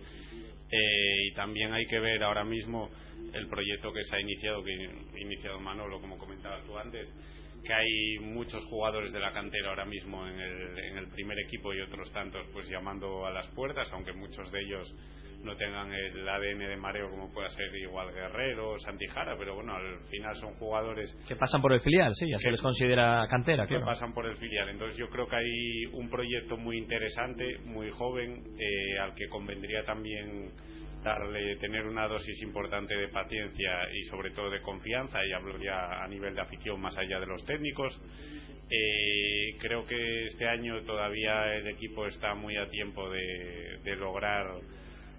[0.70, 2.90] eh, y también hay que ver ahora mismo
[3.32, 7.12] el proyecto que se ha iniciado, que ha iniciado Manolo, como comentabas tú antes,
[7.64, 11.72] que hay muchos jugadores de la cantera ahora mismo en el, en el primer equipo
[11.74, 14.94] y otros tantos pues llamando a las puertas, aunque muchos de ellos
[15.42, 19.74] no tengan el ADN de mareo como pueda ser igual Guerrero o Santijara, pero bueno,
[19.74, 23.64] al final son jugadores Que pasan por el filial, sí, ya se les considera cantera,
[23.64, 23.86] que claro.
[23.86, 24.68] pasan por el filial.
[24.68, 29.84] Entonces yo creo que hay un proyecto muy interesante, muy joven, eh, al que convendría
[29.84, 30.50] también
[31.02, 36.02] darle, tener una dosis importante de paciencia y sobre todo de confianza, y hablo ya
[36.02, 38.00] a nivel de afición más allá de los técnicos.
[38.70, 44.46] Eh, creo que este año todavía el equipo está muy a tiempo de, lograr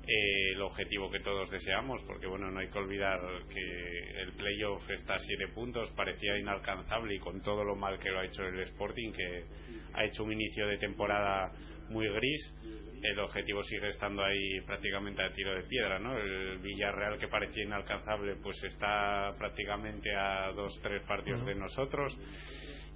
[0.08, 3.20] eh, el objetivo que todos deseamos, porque bueno, no hay que olvidar
[3.52, 8.12] que el playoff está a siete puntos, parecía inalcanzable y con todo lo mal que
[8.12, 9.46] lo ha hecho el Sporting, que
[9.94, 11.52] ha hecho un inicio de temporada
[11.90, 12.54] muy gris,
[13.02, 16.18] el objetivo sigue estando ahí prácticamente a tiro de piedra, ¿no?
[16.18, 22.18] El Villarreal que parecía inalcanzable, pues está prácticamente a dos, tres partidos de nosotros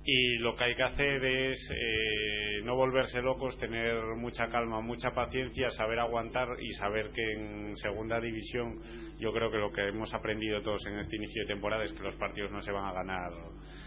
[0.06, 5.12] y lo que hay que hacer es eh, no volverse locos, tener mucha calma, mucha
[5.12, 8.82] paciencia, saber aguantar y saber que en segunda división
[9.18, 12.04] yo creo que lo que hemos aprendido todos en este inicio de temporada es que
[12.04, 13.32] los partidos no se van a ganar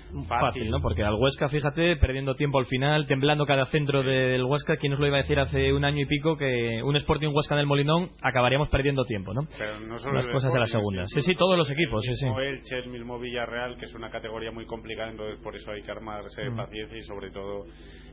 [0.07, 0.81] fácil, Fácil, ¿no?
[0.81, 5.01] Porque al Huesca, fíjate, perdiendo tiempo al final, temblando cada centro del Huesca, ¿quién nos
[5.01, 7.67] lo iba a decir hace un año y pico que un Sporting Huesca en el
[7.67, 9.43] Molinón acabaríamos perdiendo tiempo, ¿no?
[9.59, 11.05] Pero no solo Las cosas de la segunda.
[11.07, 12.25] Sí, sí, todos los equipos, sí, el sí.
[12.27, 15.83] mismo Elche, el mismo Villarreal, que es una categoría muy complicada, entonces por eso hay
[15.83, 16.57] que armarse de Mm.
[16.57, 17.65] paciencia y sobre todo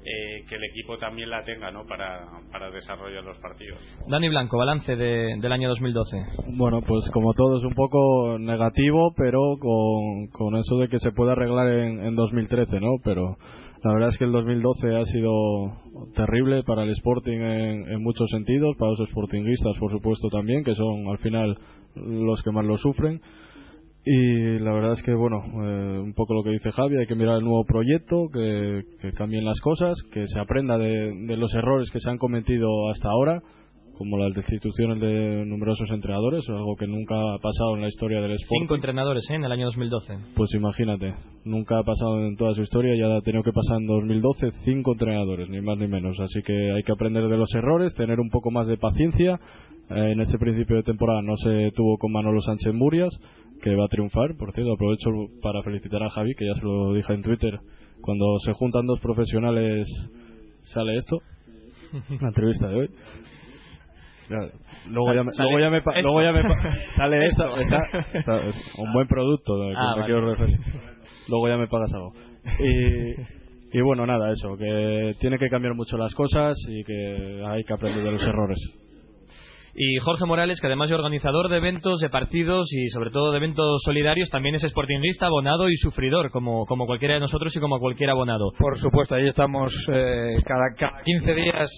[0.06, 1.86] eh, que el equipo también la tenga, ¿no?
[1.86, 3.80] Para, para desarrollar los partidos.
[4.06, 6.18] Dani Blanco, balance de- del año 2012.
[6.58, 11.12] Bueno, pues como todo es un poco negativo, pero con, con eso de que se
[11.14, 12.92] puede arreglar en, en 2013, ¿no?
[13.04, 13.38] Pero
[13.84, 15.32] la verdad es que el 2012 ha sido
[16.16, 20.74] terrible para el Sporting en, en muchos sentidos, para los sportinguistas, por supuesto, también, que
[20.74, 21.58] son al final
[21.96, 23.20] los que más lo sufren.
[24.06, 27.16] Y la verdad es que, bueno, eh, un poco lo que dice Javi, hay que
[27.16, 31.54] mirar el nuevo proyecto, que, que cambien las cosas, que se aprenda de, de los
[31.54, 33.42] errores que se han cometido hasta ahora,
[33.98, 38.32] como las destituciones de numerosos entrenadores, algo que nunca ha pasado en la historia del
[38.32, 38.62] Sporting.
[38.62, 39.36] Cinco entrenadores ¿eh?
[39.36, 40.18] en el año 2012.
[40.36, 41.14] Pues imagínate,
[41.46, 44.94] nunca ha pasado en toda su historia, ya ha tenido que pasar en 2012 cinco
[44.94, 46.20] entrenadores, ni más ni menos.
[46.20, 49.40] Así que hay que aprender de los errores, tener un poco más de paciencia.
[49.90, 53.14] Eh, en este principio de temporada no se tuvo con Manolo Sánchez Murias,
[53.62, 54.36] que va a triunfar.
[54.38, 55.10] Por cierto, aprovecho
[55.42, 57.60] para felicitar a Javi, que ya se lo dije en Twitter.
[58.02, 59.88] Cuando se juntan dos profesionales
[60.74, 61.20] sale esto,
[62.22, 62.90] la entrevista de hoy.
[64.30, 66.02] Luego ya, me, Sale luego ya me, pa- esto.
[66.12, 67.76] luego ya me pa- sale esto, Esto.
[67.76, 70.06] está- está- es un buen producto que Ah, me vale.
[70.06, 70.58] quiero referir.
[71.30, 72.12] Luego ya me pagas algo.
[72.60, 77.64] Y, y bueno, nada, eso, que tiene que cambiar mucho las cosas y que hay
[77.64, 78.58] que aprender de los errores.
[79.76, 83.38] Y Jorge Morales, que además de organizador de eventos, de partidos y sobre todo de
[83.38, 87.80] eventos solidarios, también es sportinguista, abonado y sufridor, como, como cualquiera de nosotros y como
[87.80, 88.52] cualquier abonado.
[88.60, 91.70] Por supuesto, ahí estamos eh, cada, cada 15 días.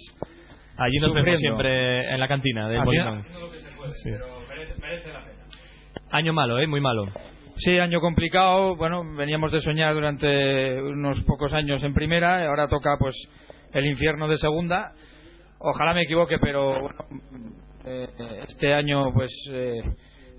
[0.78, 3.26] Allí nos vemos siempre en la cantina del Haciendo- Molinón.
[4.02, 4.10] Sí.
[6.10, 6.66] Año malo, ¿eh?
[6.66, 7.06] Muy malo.
[7.58, 8.76] Sí, año complicado.
[8.76, 13.14] Bueno, veníamos de soñar durante unos pocos años en primera, y ahora toca pues
[13.72, 14.92] el infierno de segunda.
[15.58, 16.98] Ojalá me equivoque, pero bueno,
[17.86, 18.06] eh,
[18.48, 19.80] este año pues eh,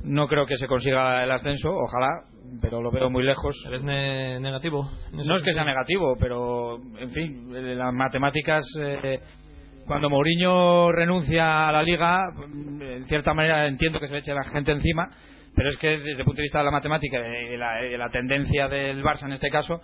[0.03, 1.71] no creo que se consiga el ascenso.
[1.75, 2.07] Ojalá,
[2.61, 3.55] pero lo veo muy lejos.
[3.67, 4.87] ¿Eres ne- negativo?
[5.11, 8.63] No es que sea negativo, pero en fin, eh, las matemáticas.
[8.79, 9.19] eh,
[9.87, 12.19] cuando Mourinho renuncia a la liga,
[12.81, 15.09] en cierta manera entiendo que se le eche la gente encima,
[15.55, 18.09] pero es que desde el punto de vista de la matemática y la, y la
[18.09, 19.81] tendencia del Barça en este caso,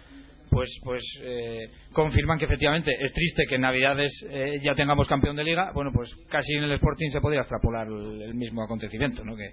[0.50, 5.36] pues pues eh, confirman que efectivamente es triste que en Navidades eh, ya tengamos campeón
[5.36, 5.72] de liga.
[5.74, 9.36] Bueno, pues casi en el Sporting se podría extrapolar el, el mismo acontecimiento, ¿no?
[9.36, 9.50] Que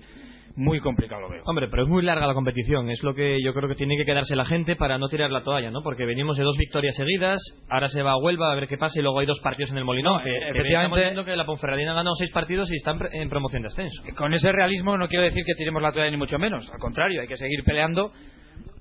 [0.57, 1.43] muy complicado lo veo.
[1.47, 2.91] Hombre, pero es muy larga la competición.
[2.91, 5.43] Es lo que yo creo que tiene que quedarse la gente para no tirar la
[5.43, 5.83] toalla, ¿no?
[5.83, 8.99] Porque venimos de dos victorias seguidas, ahora se va a Huelva a ver qué pasa
[8.99, 10.19] y luego hay dos partidos en el Molinón.
[10.19, 13.29] No, que, eh, que estamos la Ponferradina ha ganado seis partidos y están pre- en
[13.29, 14.03] promoción de ascenso.
[14.17, 16.69] con ese realismo no quiero decir que tiremos la toalla ni mucho menos.
[16.73, 18.13] Al contrario, hay que seguir peleando.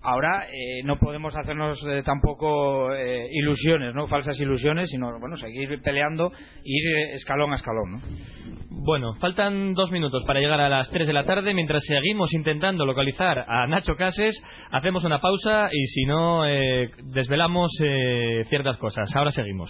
[0.02, 5.82] Ahora eh, no podemos hacernos eh, tampoco eh, ilusiones, no falsas ilusiones, sino bueno seguir
[5.82, 6.32] peleando,
[6.64, 7.92] ir eh, escalón a escalón.
[7.92, 8.00] ¿no?
[8.82, 11.54] Bueno, faltan dos minutos para llegar a las 3 de la tarde.
[11.54, 17.72] Mientras seguimos intentando localizar a Nacho Cases, hacemos una pausa y si no, eh, desvelamos
[17.84, 19.14] eh, ciertas cosas.
[19.16, 19.70] Ahora seguimos.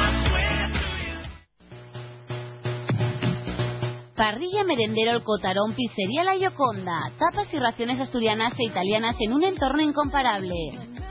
[4.21, 7.11] Parrilla Merendero El Cotarón, Pizzería La Yoconda.
[7.17, 10.53] Tapas y raciones asturianas e italianas en un entorno incomparable.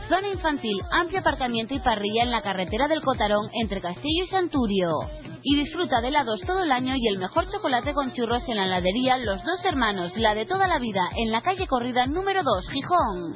[0.08, 4.90] Zona infantil, amplio aparcamiento y parrilla en la carretera del Cotarón entre Castillo y Santurio.
[5.42, 8.66] Y disfruta de helados todo el año y el mejor chocolate con churros en la
[8.66, 12.68] heladería Los Dos Hermanos, la de toda la vida, en la calle Corrida número 2,
[12.70, 13.34] Gijón.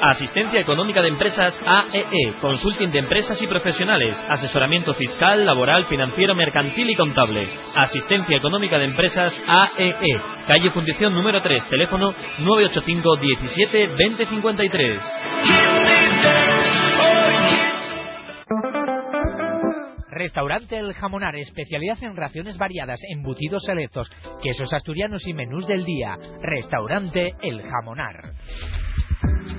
[0.00, 6.88] Asistencia Económica de Empresas AEE, Consulting de Empresas y Profesionales, asesoramiento fiscal, laboral, financiero, mercantil
[6.90, 7.48] y contable.
[7.74, 15.02] Asistencia Económica de Empresas AEE, calle Fundición número 3, teléfono 985 17 2053.
[20.10, 24.10] Restaurante El Jamonar, especialidad en raciones variadas, embutidos selectos,
[24.42, 26.16] quesos asturianos y menús del día.
[26.42, 28.32] Restaurante El Jamonar.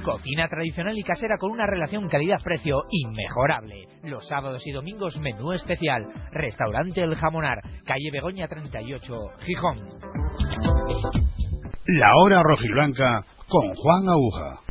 [0.04, 3.88] Cocina tradicional y casera con una relación calidad-precio inmejorable.
[4.04, 6.04] Los sábados y domingos menú especial.
[6.32, 9.78] Restaurante El Jamonar, calle Begoña 38, Gijón.
[11.86, 14.62] La hora rojiblanca con Juan Aguja.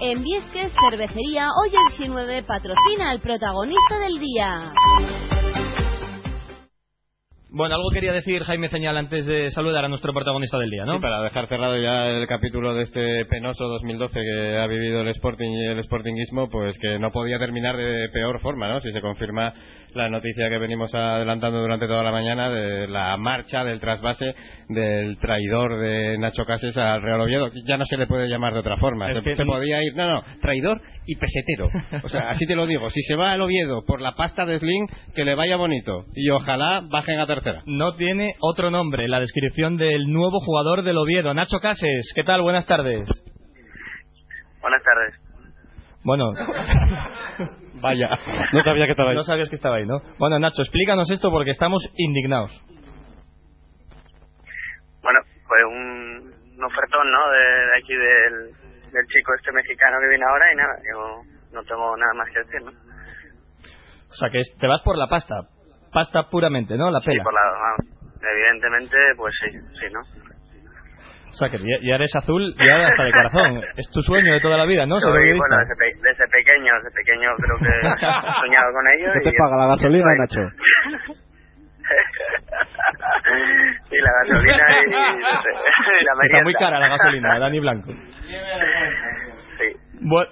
[0.00, 5.37] En Viesques Cervecería, hoy el 19 patrocina al protagonista del día.
[7.50, 11.00] Bueno, algo quería decir Jaime Señal antes de saludar a nuestro protagonista del día, ¿no?
[11.00, 15.52] Para dejar cerrado ya el capítulo de este penoso 2012 que ha vivido el Sporting
[15.52, 18.80] y el Sportingismo, pues que no podía terminar de peor forma, ¿no?
[18.80, 19.54] Si se confirma
[19.98, 24.34] la noticia que venimos adelantando durante toda la mañana de la marcha del trasvase
[24.68, 27.50] del traidor de Nacho Cases al Real Oviedo.
[27.66, 29.10] Ya no se le puede llamar de otra forma.
[29.10, 31.68] Es se, que se no- podía ir, no, no, traidor y pesetero.
[32.02, 32.88] O sea, así te lo digo.
[32.90, 36.04] Si se va al Oviedo por la pasta de Sling, que le vaya bonito.
[36.14, 37.62] Y ojalá bajen a tercera.
[37.66, 42.12] No tiene otro nombre, la descripción del nuevo jugador del Oviedo, Nacho Cases.
[42.14, 42.40] ¿Qué tal?
[42.42, 43.06] Buenas tardes.
[44.60, 45.14] Buenas tardes.
[46.04, 46.32] Bueno,
[47.80, 48.08] Vaya,
[48.52, 49.16] no sabía que estaba ahí.
[49.16, 50.00] no sabías que estaba ahí, ¿no?
[50.18, 52.50] Bueno, Nacho, explícanos esto porque estamos indignados.
[55.02, 57.30] Bueno, pues un, un ofertón, ¿no?
[57.30, 61.62] De, de aquí del, del chico este mexicano que viene ahora y nada, yo no
[61.64, 62.70] tengo nada más que decir, ¿no?
[64.10, 65.36] O sea, que es- te vas por la pasta.
[65.92, 66.90] Pasta puramente, ¿no?
[66.90, 67.22] La Sí, pela.
[67.24, 67.86] por la, vamos,
[68.20, 70.00] evidentemente, pues sí, sí, ¿no?
[71.30, 73.62] O sea, que ya, ya eres azul ya hasta de corazón.
[73.76, 74.98] Es tu sueño de toda la vida, ¿no?
[75.00, 79.12] Soy, bueno, desde, pe- desde pequeño, desde pequeño creo que he soñado con ello.
[79.14, 80.40] ¿Qué te y- paga la gasolina, Nacho?
[83.90, 86.22] y la gasolina y, y la merienda.
[86.24, 87.92] Está muy cara la gasolina, Dani Blanco.
[89.58, 89.72] Sí.
[90.00, 90.30] Bueno,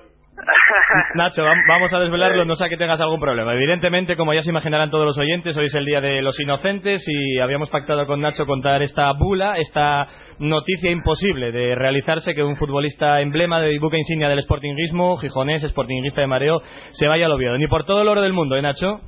[1.15, 3.53] Nacho, vam- vamos a desvelarlo, no sea que tengas algún problema.
[3.55, 7.03] Evidentemente, como ya se imaginarán todos los oyentes, hoy es el Día de los Inocentes
[7.07, 10.07] y habíamos pactado con Nacho contar esta bula, esta
[10.39, 16.21] noticia imposible de realizarse que un futbolista emblema de buque insignia del sportingismo, gijonés, sportinguista
[16.21, 16.61] de mareo,
[16.93, 17.57] se vaya al Oviedo.
[17.59, 19.01] Ni por todo el oro del mundo, ¿eh, Nacho?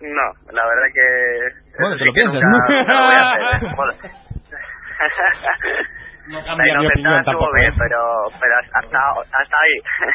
[0.00, 1.02] No, la verdad que...
[1.78, 2.74] Bueno, te lo piensas, ¿no?
[2.78, 3.68] nunca lo voy a hacer, ¿eh?
[7.60, 7.98] Bien, pero,
[8.40, 8.78] pero hasta,
[9.40, 10.12] hasta ahí.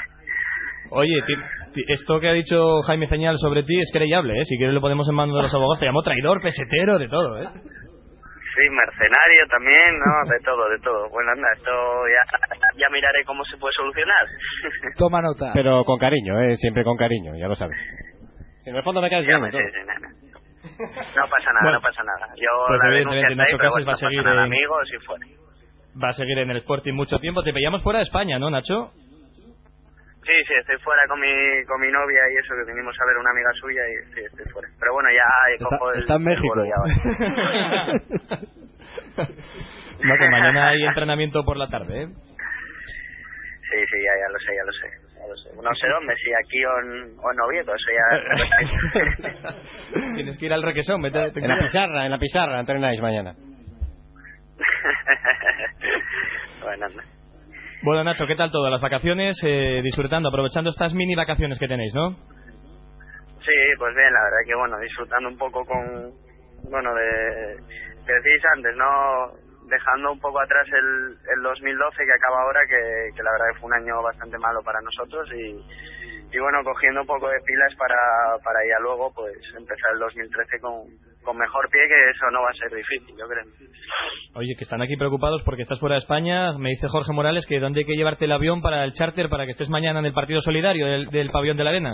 [0.91, 1.36] Oye, ti-
[1.74, 4.45] ti- esto que ha dicho Jaime Señal sobre ti es creíble, ¿eh?
[4.45, 5.80] Si quieres lo ponemos en mano de los abogados.
[5.80, 7.48] Te llamó traidor, pesetero, de todo, ¿eh?
[7.54, 10.30] Sí, mercenario también, ¿no?
[10.32, 11.10] De todo, de todo.
[11.10, 11.71] Bueno, anda, esto
[12.08, 14.26] ya, ya miraré cómo se puede solucionar.
[14.98, 15.52] Toma nota.
[15.54, 16.56] Pero con cariño, ¿eh?
[16.58, 17.78] Siempre con cariño, ya lo sabes.
[18.63, 19.41] Si en el fondo me caes bien.
[19.41, 22.34] No pasa nada, Bueno, no pasa nada.
[22.36, 24.54] Yo pues la denuncia está ahí, pero bueno, va a no pasa seguir nada, en-
[24.54, 25.26] amigos y fuera.
[26.04, 27.43] Va a seguir en el Sporting mucho tiempo.
[27.43, 28.91] Te pillamos fuera de España, ¿no, Nacho?
[30.25, 33.15] Sí, sí, estoy fuera con mi, con mi novia y eso, que vinimos a ver
[33.17, 34.67] una amiga suya y sí, estoy fuera.
[34.79, 35.99] Pero bueno, ya eh, Está- cojo el...
[35.99, 36.65] está en México.
[36.65, 36.75] ya.
[40.03, 42.07] No, que mañana hay entrenamiento por la tarde, ¿eh?
[42.07, 44.89] Sí, sí, ya, ya lo sé, ya lo sé.
[45.19, 45.49] ya lo sé.
[45.63, 48.03] No sé dónde, si aquí o en, o en Oviedo, eso ya...
[50.15, 51.31] Tienes que ir al requesón, vete.
[51.39, 53.33] En la pizarra, en la pizarra, entrenáis mañana.
[56.61, 57.03] bueno, anda.
[57.86, 58.67] Bueno, Nacho, ¿qué tal todo?
[58.67, 62.17] Las vacaciones, eh, disfrutando, aprovechando estas mini vacaciones que tenéis, ¿no?
[63.45, 65.86] Sí, pues bien, la verdad que bueno, disfrutando un poco con,
[66.71, 67.62] bueno, de,
[68.08, 69.38] que decís antes, ¿no?
[69.69, 73.69] Dejando un poco atrás el, el 2012 que acaba ahora, que, la verdad que fue
[73.69, 75.54] un año bastante malo para nosotros y,
[76.34, 78.02] y bueno, cogiendo un poco de pilas para,
[78.43, 80.89] para ya luego pues empezar el 2013 con,
[81.25, 83.43] con mejor pie, que eso no va a ser difícil, yo creo.
[84.35, 86.53] Oye, que están aquí preocupados porque estás fuera de España.
[86.57, 89.45] Me dice Jorge Morales que dónde hay que llevarte el avión para el charter para
[89.45, 91.91] que estés mañana en el partido solidario del, del pabellón de la arena.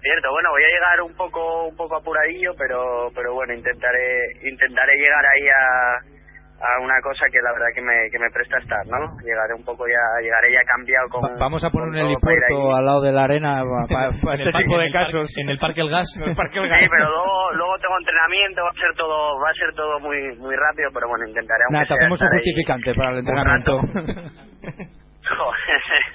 [0.00, 4.96] Cierto, bueno, voy a llegar un poco un poco apuradillo, pero pero bueno, intentaré intentaré
[4.96, 6.19] llegar ahí a,
[6.60, 9.16] a una cosa que la verdad que me, que me presta estar, ¿no?
[9.24, 12.76] Llegaré un poco ya llegaré ya cambiado con Va- Vamos a poner un para helipuerto
[12.76, 15.12] al lado de la arena para, En el este parque- tipo en de el parque-
[15.12, 15.28] casos.
[15.38, 16.06] en el Parque El Gas.
[16.20, 20.36] Sí, pero luego luego tengo entrenamiento, va a ser todo va a ser todo muy
[20.36, 23.80] muy rápido, pero bueno, intentaré aunque Nada, te hacemos un justificante para el entrenamiento.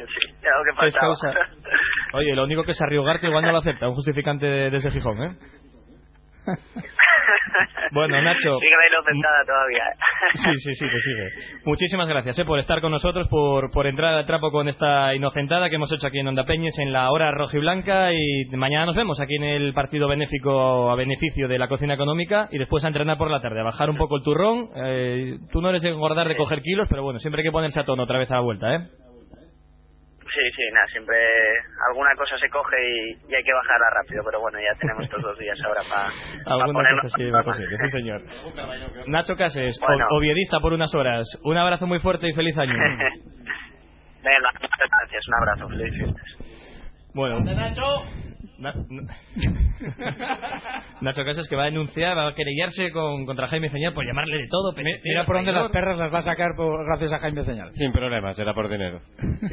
[0.05, 1.08] sí, ya lo que Es faltaba.
[1.08, 1.34] causa-
[2.13, 5.21] Oye, lo único que es arriogarte igual no lo acepta, un justificante de- desde Gijón,
[5.23, 5.36] ¿eh?
[7.91, 8.59] Bueno, Nacho.
[8.59, 9.83] Sigue la inocentada todavía.
[10.35, 11.61] Sí, sí, sí, te sigue.
[11.65, 15.69] Muchísimas gracias eh, por estar con nosotros, por, por entrar al trapo con esta inocentada
[15.69, 19.19] que hemos hecho aquí en Onda Peñes en la hora rojiblanca y mañana nos vemos
[19.21, 23.17] aquí en el partido benéfico a beneficio de la cocina económica y después a entrenar
[23.17, 24.69] por la tarde, a bajar un poco el turrón.
[24.76, 27.80] Eh, tú no eres de engordar de coger kilos, pero bueno, siempre hay que ponerse
[27.80, 28.80] a tono otra vez a la vuelta, ¿eh?
[30.36, 31.15] Sí, sí, nada, siempre
[31.88, 35.21] alguna cosa se coge y, y hay que bajarla rápido, pero bueno, ya tenemos estos
[35.21, 36.07] dos días ahora para
[36.53, 37.01] Alguna ponernos...
[37.03, 38.21] cosa sí va posible, sí señor.
[39.07, 40.05] Nacho Cases, o- Bueno.
[40.11, 41.25] oviedista por unas horas.
[41.43, 42.73] Un abrazo muy fuerte y feliz año.
[44.23, 44.49] Venga,
[44.99, 46.25] gracias, un abrazo, feliz fiestas.
[47.13, 47.39] Bueno.
[48.58, 49.16] Na- na-
[51.01, 54.38] Nacho Casas que va a denunciar, va a querellarse con, contra Jaime Señal por llamarle
[54.38, 54.72] de todo.
[54.76, 57.72] Mira penetero, por dónde las perras las va a sacar por- gracias a Jaime Señal.
[57.76, 59.01] Sin problemas, era por dinero.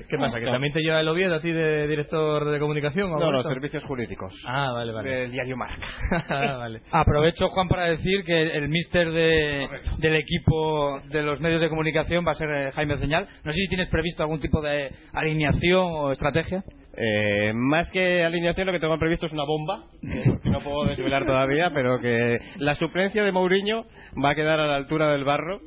[0.09, 0.38] ¿Qué pasa?
[0.38, 3.12] ¿Que también te lleva el Oviedo a ti de director de comunicación?
[3.12, 4.32] o No, los servicios jurídicos.
[4.46, 5.11] Ah, vale, vale.
[5.11, 5.86] Del diario Marca.
[6.28, 6.80] Ah, vale.
[6.90, 12.24] Aprovecho, Juan, para decir que el mister de, del equipo de los medios de comunicación
[12.26, 13.26] va a ser eh, Jaime Señal.
[13.44, 16.62] No sé si tienes previsto algún tipo de alineación o estrategia.
[16.95, 21.24] Eh, más que alineación, lo que tengo previsto es una bomba, que no puedo desvelar
[21.24, 23.84] todavía, pero que la suplencia de Mourinho
[24.22, 25.61] va a quedar a la altura del barro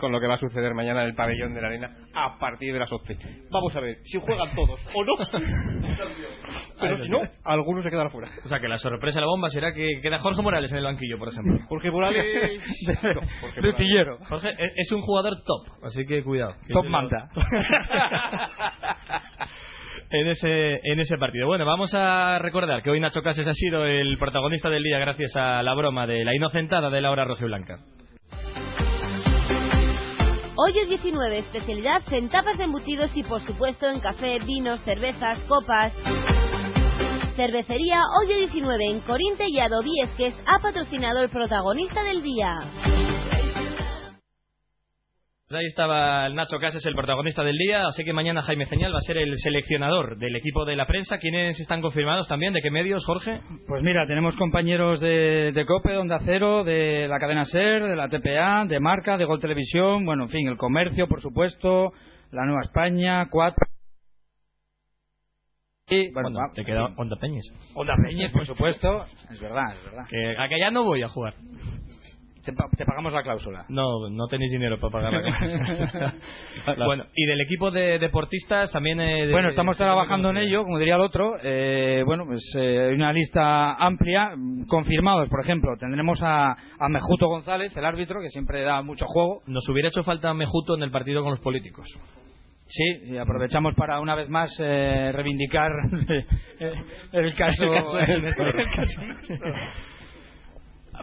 [0.00, 2.72] con lo que va a suceder mañana en el pabellón de la arena a partir
[2.72, 3.16] de las 11.
[3.50, 5.12] Vamos a ver si juegan todos o no.
[6.80, 8.30] Pero si no, algunos se quedan afuera.
[8.44, 10.84] O sea, que la sorpresa de la bomba será que queda Jorge Morales en el
[10.84, 11.58] banquillo, por ejemplo.
[11.68, 12.24] Jorge Morales.
[13.02, 14.18] No, Jorge de Tillero.
[14.28, 16.54] Jorge es, es un jugador top, así que cuidado.
[16.66, 17.28] Que Top manta.
[20.10, 21.46] en ese en ese partido.
[21.46, 25.34] Bueno, vamos a recordar que hoy Nacho Cases ha sido el protagonista del día gracias
[25.36, 27.78] a la broma de la inocentada de la hora roja y blanca.
[30.62, 35.38] Hoy es 19, especialidad en tapas de embutidos y por supuesto en café, vinos, cervezas,
[35.48, 35.92] copas.
[37.36, 43.09] Cervecería Hoy 19 en Corinte y Adobiesques ha patrocinado el protagonista del día.
[45.50, 48.94] Pues ahí estaba el Nacho Cases, el protagonista del día, así que mañana Jaime Señal
[48.94, 51.18] va a ser el seleccionador del equipo de la prensa.
[51.18, 52.52] ¿Quiénes están confirmados también?
[52.52, 53.40] ¿De qué medios, Jorge?
[53.66, 57.96] Pues mira, tenemos compañeros de, de COPE, de Onda Cero, de la cadena SER, de
[57.96, 61.94] la TPA, de Marca, de Gol Televisión, bueno, en fin, el comercio, por supuesto,
[62.30, 63.66] la Nueva España, Cuatro.
[65.88, 67.52] Y, bueno, Onda, te queda Onda Peñes.
[67.74, 69.04] Onda Peñes, por supuesto.
[69.28, 70.06] Es verdad, es verdad.
[70.08, 71.34] Que, a que ya no voy a jugar.
[72.50, 73.64] Te, pa- te pagamos la cláusula.
[73.68, 76.14] No, no tenéis dinero para pagar la cláusula.
[76.86, 79.00] bueno, y del equipo de deportistas también...
[79.00, 81.34] eh, de- Bueno, estamos de- trabajando en ello, como diría el otro.
[81.42, 84.32] Eh, bueno, pues eh, hay una lista amplia.
[84.68, 89.42] Confirmados, por ejemplo, tendremos a, a Mejuto González, el árbitro, que siempre da mucho juego.
[89.46, 91.86] Nos hubiera hecho falta Mejuto en el partido con los políticos.
[92.72, 95.72] Sí, y aprovechamos para una vez más eh, reivindicar
[97.12, 97.64] el caso.
[97.64, 98.60] El caso de el- Néstor.
[98.60, 99.54] el caso Néstor.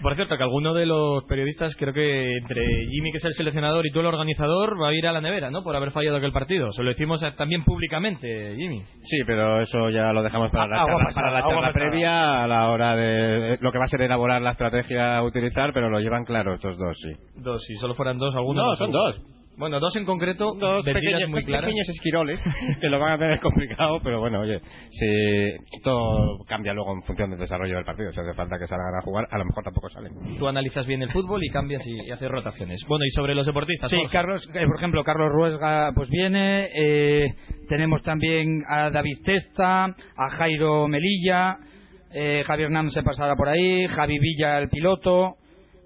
[0.01, 3.85] Por cierto, que alguno de los periodistas, creo que entre Jimmy, que es el seleccionador,
[3.85, 5.63] y tú el organizador, va a ir a la nevera, ¿no?
[5.63, 6.71] Por haber fallado aquel partido.
[6.71, 8.81] Se lo decimos también públicamente, Jimmy.
[9.03, 11.89] Sí, pero eso ya lo dejamos para la Agua charla, pasada, para la charla pasada.
[11.89, 15.73] previa a la hora de lo que va a ser elaborar la estrategia a utilizar,
[15.73, 17.13] pero lo llevan claro estos dos, sí.
[17.35, 18.65] Dos, si solo fueran dos, algunos.
[18.65, 19.21] No, son dos.
[19.57, 21.65] Bueno, dos en concreto, Dos pequeños, muy dos claras.
[21.65, 22.39] pequeños esquiroles
[22.81, 27.31] que lo van a tener complicado, pero bueno, oye, si todo cambia luego en función
[27.31, 28.11] del desarrollo del partido.
[28.11, 30.11] Si hace falta que salgan a jugar, a lo mejor tampoco salen.
[30.37, 32.79] Tú analizas bien el fútbol y cambias y, y haces rotaciones.
[32.87, 33.89] Bueno, y sobre los deportistas.
[33.89, 34.11] Sí, Jorge?
[34.13, 37.33] Carlos, eh, por ejemplo, Carlos Ruesga pues viene, eh,
[37.67, 41.57] tenemos también a David Testa, a Jairo Melilla,
[42.13, 45.35] eh, Javier Hernández se pasará por ahí, Javi Villa el piloto,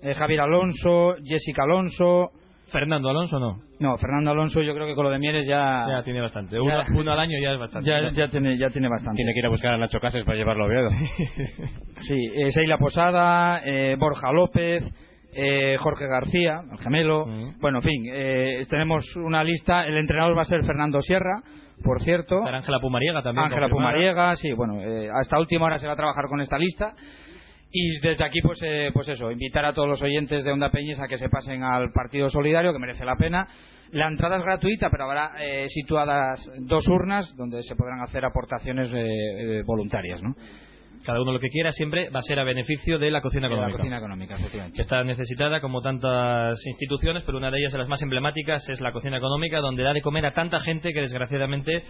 [0.01, 2.31] eh, Javier Alonso, Jessica Alonso.
[2.71, 3.59] Fernando Alonso no.
[3.79, 5.85] No, Fernando Alonso yo creo que con lo de Mieres ya...
[5.89, 6.55] Ya tiene bastante.
[6.55, 7.89] Ya- Uno, uno al año ya es bastante.
[7.89, 9.17] Ya, ya tiene, ya tiene bastante.
[9.17, 10.89] Tiene que ir a buscar a Nacho Cases para llevarlo a Oviedo.
[12.01, 14.83] Sí, eh, Seila Posada, eh, Borja López,
[15.33, 17.25] eh, Jorge García, el gemelo.
[17.59, 19.85] Bueno, en fin, eh, tenemos una lista.
[19.85, 21.41] El entrenador va a ser Fernando Sierra,
[21.83, 22.43] por cierto.
[22.45, 23.45] Ángela Pumariega también.
[23.45, 23.69] Ángela.
[23.69, 26.93] Pumariega, sí, bueno, eh, hasta última hora se va a trabajar con esta lista.
[27.71, 30.99] Y desde aquí, pues, eh, pues eso, invitar a todos los oyentes de Onda Peñes
[30.99, 33.47] a que se pasen al Partido Solidario, que merece la pena.
[33.91, 38.89] La entrada es gratuita, pero habrá eh, situadas dos urnas donde se podrán hacer aportaciones
[38.93, 40.33] eh, eh, voluntarias, ¿no?
[41.03, 43.55] Cada uno lo que quiera siempre va a ser a beneficio de la cocina De
[43.55, 43.77] la económica.
[43.77, 44.75] cocina económica, efectivamente.
[44.75, 48.79] que está necesitada como tantas instituciones, pero una de ellas de las más emblemáticas es
[48.81, 51.81] la cocina económica, donde da de comer a tanta gente que desgraciadamente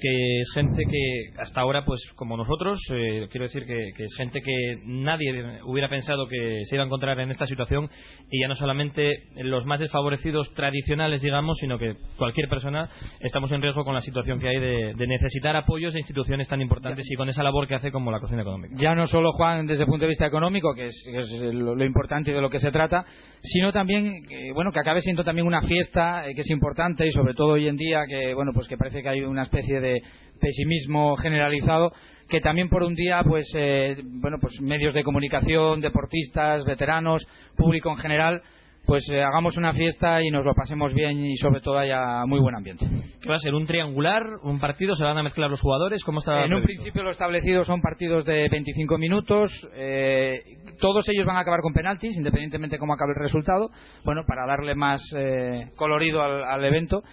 [0.00, 4.14] que es gente que hasta ahora, pues como nosotros, eh, quiero decir que, que es
[4.16, 7.88] gente que nadie hubiera pensado que se iba a encontrar en esta situación
[8.30, 12.88] y ya no solamente los más desfavorecidos tradicionales, digamos, sino que cualquier persona
[13.20, 16.60] estamos en riesgo con la situación que hay de, de necesitar apoyos de instituciones tan
[16.60, 18.59] importantes y con esa labor que hace como la cocina económica.
[18.72, 21.84] Ya no solo Juan desde el punto de vista económico que es, es lo, lo
[21.84, 23.04] importante de lo que se trata
[23.42, 24.22] sino también
[24.54, 27.68] bueno que acabe siendo también una fiesta eh, que es importante y sobre todo hoy
[27.68, 30.02] en día que bueno pues que parece que hay una especie de
[30.40, 31.92] pesimismo generalizado
[32.28, 37.90] que también por un día pues eh, bueno pues medios de comunicación deportistas veteranos público
[37.90, 38.42] en general
[38.90, 42.40] pues eh, hagamos una fiesta y nos lo pasemos bien y sobre todo haya muy
[42.40, 42.84] buen ambiente.
[43.22, 43.54] ¿Qué va a ser?
[43.54, 44.20] ¿Un triangular?
[44.42, 44.96] ¿Un partido?
[44.96, 46.02] ¿Se van a mezclar los jugadores?
[46.02, 46.82] ¿Cómo está En un previsto?
[46.82, 49.52] principio lo establecido son partidos de 25 minutos.
[49.76, 50.40] eh,
[50.80, 53.70] todos ellos van a acabar con penaltis, independientemente de cómo acabe el resultado.
[54.04, 57.04] Bueno, para darle más eh, colorido al, al evento.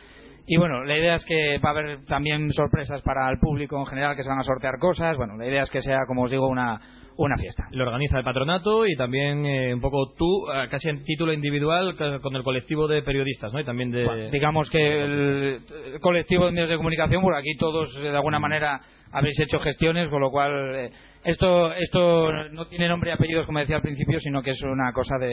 [0.48, 3.86] Y bueno, la idea es que va a haber también sorpresas para el público en
[3.86, 5.16] general, que se van a sortear cosas.
[5.16, 6.82] Bueno, la idea es que sea, como os digo, una,
[7.18, 7.68] una fiesta.
[7.72, 11.96] Lo organiza el patronato y también eh, un poco tú, eh, casi en título individual,
[12.22, 13.60] con el colectivo de periodistas, ¿no?
[13.60, 14.06] Y también de...
[14.06, 15.58] Bueno, digamos que el,
[15.94, 19.60] el colectivo de medios de comunicación, por aquí todos eh, de alguna manera habéis hecho
[19.60, 20.92] gestiones, con lo cual eh,
[21.24, 24.92] esto esto no tiene nombre y apellidos, como decía al principio, sino que es una
[24.94, 25.28] cosa de,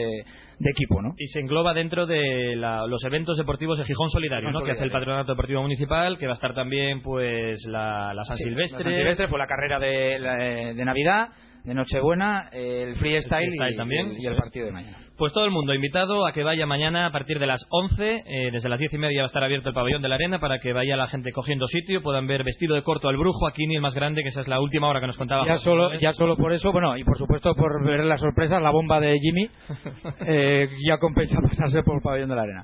[0.59, 1.13] de equipo, ¿no?
[1.17, 4.91] Y se engloba dentro de la- los eventos deportivos de Gijón Solidario, Que hace el.
[4.91, 8.79] Patronato Deportivo Municipal, que va a estar también, pues, la, la San Sí, Silvestre.
[8.79, 10.35] la San Silvestre fue la carrera de, la-
[10.73, 11.27] de Navidad,
[11.65, 14.97] de Nochebuena, el freestyle, El freestyle y, también, y el partido de mañana.
[15.17, 18.49] Pues todo el mundo invitado a que vaya mañana a partir de las 11, eh,
[18.51, 20.59] desde las 10 y media va a estar abierto el pabellón de la arena para
[20.59, 23.75] que vaya la gente cogiendo sitio, puedan ver vestido de corto al brujo, aquí ni
[23.75, 25.47] el más grande, que esa es la última hora que nos contaba.
[25.47, 28.71] Ya solo, ya solo por eso, bueno, y por supuesto por ver la sorpresa, la
[28.71, 29.49] bomba de Jimmy,
[30.27, 32.63] eh, ya compensa pasarse por el pabellón de la arena.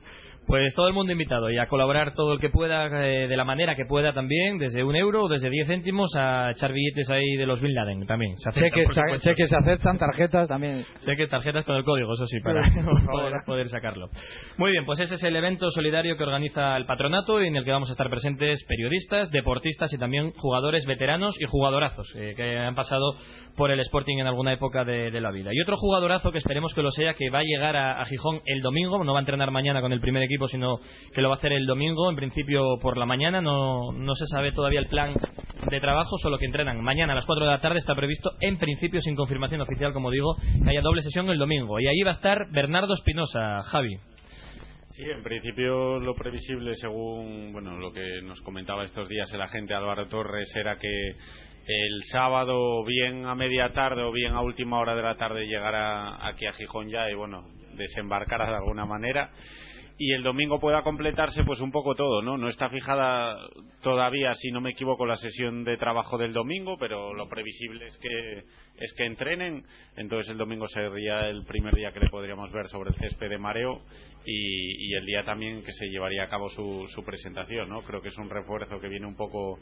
[0.52, 3.45] Pues todo el mundo invitado y a colaborar todo el que pueda, eh, de la
[3.45, 7.38] manera que pueda también, desde un euro o desde 10 céntimos a echar billetes ahí
[7.38, 8.36] de los Bin Laden también.
[8.38, 10.84] Se aceptan, Cheques, cheques se aceptan, tarjetas también.
[11.06, 12.64] Que tarjetas con el código, eso sí, para
[13.10, 14.10] poder, poder sacarlo.
[14.58, 17.64] Muy bien, pues ese es el evento solidario que organiza el patronato y en el
[17.64, 22.58] que vamos a estar presentes periodistas, deportistas y también jugadores veteranos y jugadorazos eh, que
[22.58, 23.16] han pasado
[23.56, 25.52] por el Sporting en alguna época de, de la vida.
[25.54, 28.41] Y otro jugadorazo que esperemos que lo sea, que va a llegar a, a Gijón
[28.45, 30.80] el domingo, no va a entrenar mañana con el primer equipo, sino
[31.14, 34.26] que lo va a hacer el domingo, en principio por la mañana, no, no se
[34.28, 35.14] sabe todavía el plan
[35.70, 38.58] de trabajo, solo que entrenan mañana a las 4 de la tarde, está previsto en
[38.58, 41.80] principio sin confirmación oficial, como digo, que haya doble sesión el domingo.
[41.80, 43.98] Y ahí va a estar Bernardo Espinosa, Javi.
[44.89, 49.74] Sí, en principio lo previsible, según bueno lo que nos comentaba estos días el agente
[49.74, 51.16] Álvaro Torres, era que
[51.66, 56.28] el sábado, bien a media tarde o bien a última hora de la tarde, llegara
[56.28, 59.32] aquí a Gijón ya y bueno, desembarcara de alguna manera.
[60.04, 62.36] Y el domingo pueda completarse pues un poco todo, ¿no?
[62.36, 63.38] No está fijada
[63.84, 67.99] todavía, si no me equivoco, la sesión de trabajo del domingo, pero lo previsible es
[67.99, 68.43] que
[68.80, 69.64] es que entrenen.
[69.95, 73.38] Entonces el domingo sería el primer día que le podríamos ver sobre el césped de
[73.38, 73.84] mareo
[74.26, 77.84] y, el día también que se llevaría a cabo su, su presentación, ¿no?
[77.84, 79.60] Creo que es un refuerzo que viene un poco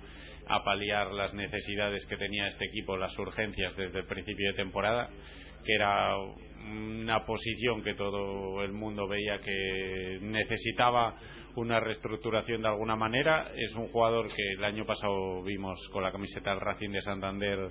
[0.48, 5.10] a paliar las necesidades que tenía este equipo, las urgencias desde el principio de temporada,
[5.66, 6.16] que era
[6.72, 11.16] una posición que todo el mundo veía que necesitaba
[11.56, 13.52] una reestructuración de alguna manera.
[13.56, 17.70] Es un jugador que el año pasado vimos con la camiseta del Racing de Santander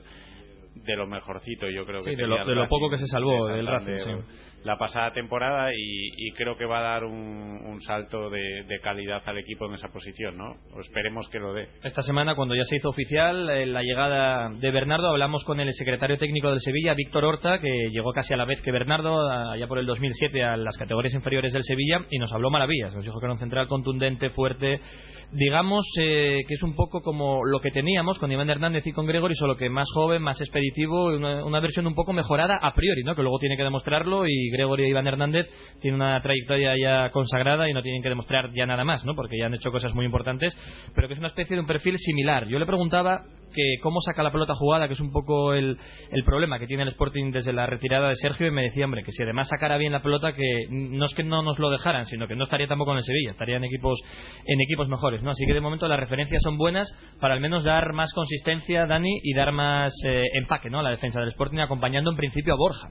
[0.74, 3.06] de lo mejorcito, yo creo que Sí, de tenía lo- de lo poco que se
[3.08, 4.10] salvó de del Racing, sí.
[4.64, 9.38] La pasada temporada y, y creo que va a dar un, salto de, calidad al
[9.38, 10.56] equipo en esa posición, ¿no?
[10.74, 11.68] O esperemos que lo dé.
[11.84, 15.72] Esta semana, cuando ya se hizo oficial eh, la llegada de Bernardo, hablamos con el
[15.74, 19.68] secretario técnico del Sevilla, Víctor Horta, que llegó casi a la vez que Bernardo, allá
[19.68, 22.94] por el 2007, a las categorías inferiores del Sevilla, y nos habló maravillas.
[22.94, 24.80] Nos dijo que era un central contundente, fuerte.
[25.30, 29.06] Digamos eh, que es un poco como lo que teníamos con Iván Hernández y con
[29.06, 33.04] Gregory, solo que más joven, más expeditivo, una, una versión un poco mejorada a priori,
[33.04, 33.14] ¿no?
[33.14, 35.48] Que luego tiene que demostrarlo, y Gregory e Iván Hernández
[35.80, 39.14] tienen una trayectoria ya consagrada y no tienen que demostrar ya nada más, ¿no?
[39.14, 40.56] Porque ya han hecho cosas muy importantes,
[40.94, 42.46] pero que es una especie de un perfil similar.
[42.48, 43.22] Yo le preguntaba
[43.54, 45.78] que cómo saca la pelota jugada, que es un poco el,
[46.10, 49.02] el problema que tiene el Sporting desde la retirada de Sergio, y me decía, hombre,
[49.02, 52.06] que si además sacara bien la pelota, que no es que no nos lo dejaran,
[52.06, 53.98] sino que no estaría tampoco en el Sevilla, estaría en equipos,
[54.44, 55.30] en equipos mejores, ¿no?
[55.30, 56.88] Así que de momento las referencias son buenas
[57.20, 60.80] para al menos dar más consistencia, Dani, y dar más eh, empaque, ¿no?
[60.80, 62.88] a La defensa del Sporting acompañando en principio a Borja.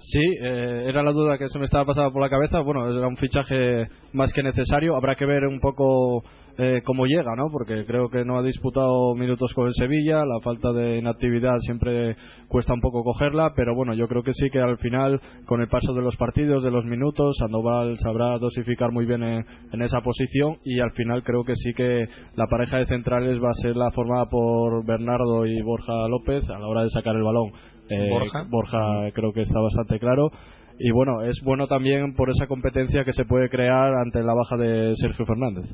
[0.00, 2.60] Sí, eh, era la duda que se me estaba pasando por la cabeza.
[2.60, 4.96] Bueno, era un fichaje más que necesario.
[4.96, 6.22] Habrá que ver un poco
[6.56, 7.50] eh, cómo llega, ¿no?
[7.50, 10.24] Porque creo que no ha disputado minutos con el Sevilla.
[10.24, 12.14] La falta de inactividad siempre
[12.46, 13.52] cuesta un poco cogerla.
[13.56, 16.62] Pero bueno, yo creo que sí que al final, con el paso de los partidos,
[16.62, 20.56] de los minutos, Sandoval sabrá dosificar muy bien en, en esa posición.
[20.64, 23.90] Y al final creo que sí que la pareja de centrales va a ser la
[23.90, 27.50] formada por Bernardo y Borja López a la hora de sacar el balón.
[27.90, 28.44] Eh, Borja.
[28.48, 30.30] Borja creo que está bastante claro.
[30.78, 34.56] Y bueno, es bueno también por esa competencia que se puede crear ante la baja
[34.56, 35.66] de Sergio Fernández.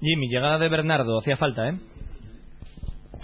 [0.00, 1.74] Jimmy, llegada de Bernardo, hacía falta, ¿eh?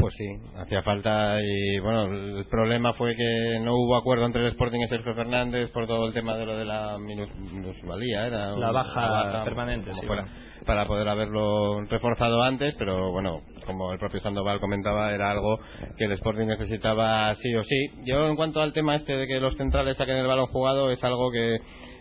[0.02, 0.26] Pues sí,
[0.56, 2.04] hacía falta y bueno,
[2.38, 6.06] el problema fue que no hubo acuerdo entre el Sporting y Sergio Fernández por todo
[6.08, 10.26] el tema de lo de la minus- minusvalía, era La baja permanente, sí, fuera,
[10.66, 15.58] para poder haberlo reforzado antes, pero bueno, como el propio Sandoval comentaba, era algo
[15.96, 17.76] que el Sporting necesitaba sí o sí.
[18.04, 21.02] Yo en cuanto al tema este de que los centrales saquen el balón jugado es
[21.04, 21.58] algo que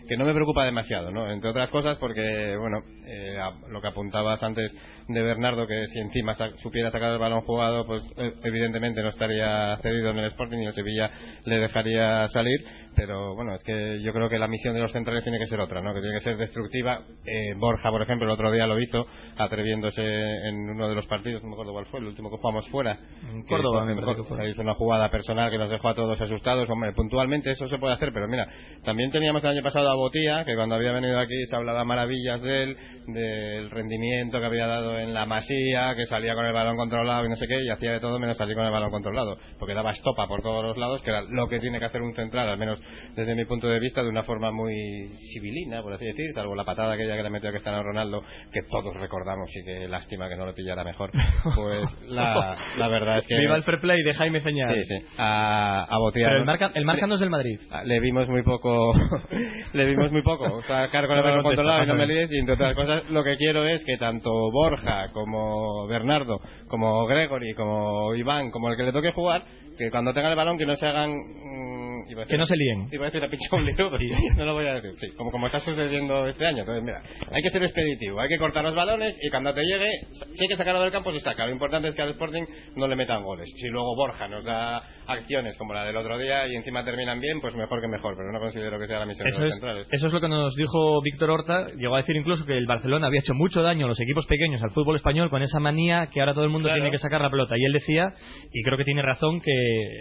[0.08, 1.30] que no me preocupa demasiado, ¿no?
[1.30, 4.72] Entre otras cosas porque, bueno, eh, a- lo que apuntabas antes
[5.08, 9.08] de Bernardo, que si encima sa- supiera sacar el balón jugado, pues eh, evidentemente no
[9.08, 11.10] estaría cedido en el Sporting y el Sevilla
[11.44, 12.64] le dejaría salir,
[12.94, 15.60] pero bueno, es que yo creo que la misión de los centrales tiene que ser
[15.60, 15.94] otra, ¿no?
[15.94, 17.00] Que tiene que ser destructiva.
[17.24, 20.02] Eh, Borja, por ejemplo, el otro día lo hizo, atreviéndose
[20.48, 22.98] en uno de los partidos, no me acuerdo cuál fue, el último que jugamos fuera.
[23.30, 24.50] En Córdoba, me parece que fue.
[24.50, 26.68] hizo una jugada personal que nos dejó a todos asustados.
[26.68, 28.46] Hombre, puntualmente eso se puede hacer, pero mira,
[28.84, 32.40] también teníamos el año pasado a Botía, que cuando había venido aquí se hablaba maravillas
[32.42, 32.76] de él,
[33.06, 37.28] del rendimiento que había dado en la masía, que salía con el balón controlado y
[37.28, 39.92] no sé qué, y hacía de todo menos salir con el balón controlado, porque daba
[39.92, 42.58] estopa por todos los lados, que era lo que tiene que hacer un central, al
[42.58, 42.81] menos
[43.16, 46.64] desde mi punto de vista, de una forma muy civilina, por así decir, salvo la
[46.64, 48.22] patada aquella que le metió a Cristiano Ronaldo,
[48.52, 51.10] que todos recordamos y que lástima que no lo pillara mejor.
[51.54, 53.36] Pues la, la verdad es que...
[53.36, 54.74] Viva el fair play de Jaime Ceñal.
[54.74, 55.06] Sí, sí.
[55.18, 56.26] A, a Botía.
[56.28, 57.58] Pero el marca, el marca no es del Madrid.
[57.70, 58.92] Ah, le vimos muy poco
[59.72, 62.54] le vimos muy poco sacar con el No controlado y no me líes y entre
[62.54, 68.50] otras cosas lo que quiero es que tanto Borja como Bernardo como Gregory como Iván
[68.50, 69.44] como el que le toque jugar
[69.78, 71.71] que cuando tengan el balón que no se hagan mm,
[72.12, 72.86] iba a decir- Que no se líen.
[72.92, 75.46] iba a decir a un lío pero no lo voy a decir sí, como, como
[75.46, 79.16] está sucediendo este año entonces mira hay que ser expeditivo hay que cortar los balones
[79.20, 79.90] y cuando te llegue
[80.34, 82.44] si hay que sacarlo del campo se saca lo importante es que al Sporting
[82.76, 86.46] no le metan goles si luego Borja nos da acciones como la del otro día
[86.46, 89.26] y encima terminan bien pues mejor que mejor pero no considero que sea la misión
[89.28, 91.66] Eso de los es, centrales eso es lo que nos dijo Víctor Horta.
[91.76, 94.62] Llegó a decir incluso que el Barcelona había hecho mucho daño a los equipos pequeños
[94.62, 96.82] al fútbol español con esa manía que ahora todo el mundo Claro.
[96.82, 97.54] tiene que sacar la pelota.
[97.58, 98.12] Y él decía,
[98.52, 99.50] y creo que tiene razón, que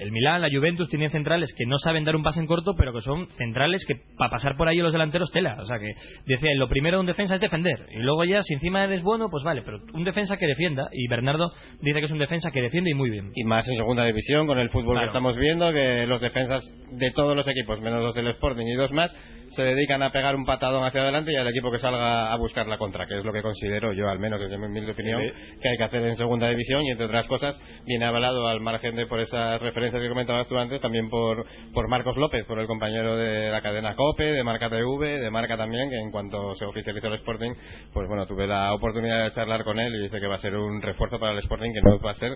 [0.03, 2.93] el Milán, la Juventus tienen centrales que no saben dar un pase en corto, pero
[2.93, 5.57] que son centrales que para pasar por ahí los delanteros tela.
[5.59, 5.93] O sea que
[6.25, 7.87] decía, lo primero de un defensa es defender.
[7.91, 10.87] Y luego ya, si encima eres bueno, pues vale, pero un defensa que defienda.
[10.91, 13.31] Y Bernardo dice que es un defensa que defiende y muy bien.
[13.35, 15.01] y más en segunda división con el fútbol Claro.
[15.01, 18.73] que estamos viendo que los defensas de todos los equipos menos los del Sporting y
[18.75, 19.13] dos más
[19.51, 22.67] se dedican a pegar un patadón hacia adelante y al equipo que salga a buscar
[22.67, 25.21] la contra que es lo que considero yo al menos desde mi humilde opinión
[25.61, 28.95] que hay que hacer en segunda división y entre otras cosas viene avalado al margen
[28.95, 32.67] de por esas referencias que comentabas tú antes también por, por Marcos López por el
[32.67, 36.65] compañero de la cadena COPE de Marca TV de Marca también que en cuanto se
[36.65, 37.51] oficializó el Sporting
[37.93, 40.55] pues bueno tuve la oportunidad de charlar con él y dice que va a ser
[40.55, 42.31] un refuerzo para el Sporting que no va a ser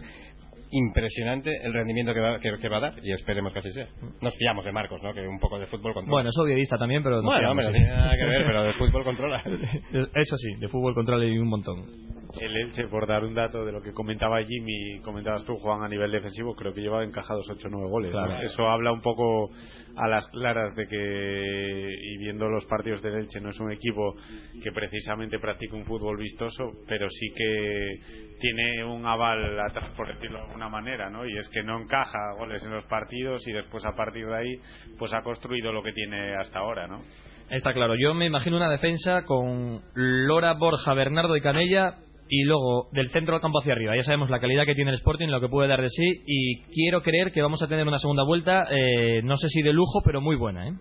[0.71, 3.87] impresionante el rendimiento que va, que, que va a dar y esperemos que así sea.
[4.21, 5.13] Nos fiamos de Marcos, ¿no?
[5.13, 6.11] Que un poco de fútbol controla.
[6.11, 7.21] Bueno, es obviedista también, pero...
[7.21, 9.43] Bueno, no tiene nada que ver, pero de fútbol controla.
[10.15, 12.14] Eso sí, de fútbol control y un montón.
[12.39, 15.87] El Elche, por dar un dato de lo que comentaba Jimmy, comentabas tú, Juan, a
[15.87, 18.11] nivel defensivo, creo que lleva encajados 8 o 9 goles.
[18.11, 18.25] ¿no?
[18.25, 18.41] Claro.
[18.41, 19.51] Eso habla un poco
[19.95, 24.15] a las claras de que, y viendo los partidos del Elche, no es un equipo
[24.61, 27.99] que precisamente practica un fútbol vistoso, pero sí que
[28.39, 31.25] tiene un aval atrás, por decirlo de alguna manera, ¿no?
[31.25, 34.59] Y es que no encaja goles en los partidos y después a partir de ahí,
[34.97, 37.01] pues ha construido lo que tiene hasta ahora, ¿no?
[37.49, 41.97] Está claro, yo me imagino una defensa con Lora, Borja, Bernardo y Canella
[42.29, 43.95] y luego del centro del campo hacia arriba.
[43.95, 46.61] Ya sabemos la calidad que tiene el Sporting, lo que puede dar de sí y
[46.73, 50.01] quiero creer que vamos a tener una segunda vuelta, eh, no sé si de lujo,
[50.03, 50.73] pero muy buena, ¿eh?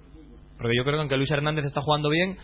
[0.56, 2.36] Porque yo creo que aunque Luis Hernández está jugando bien,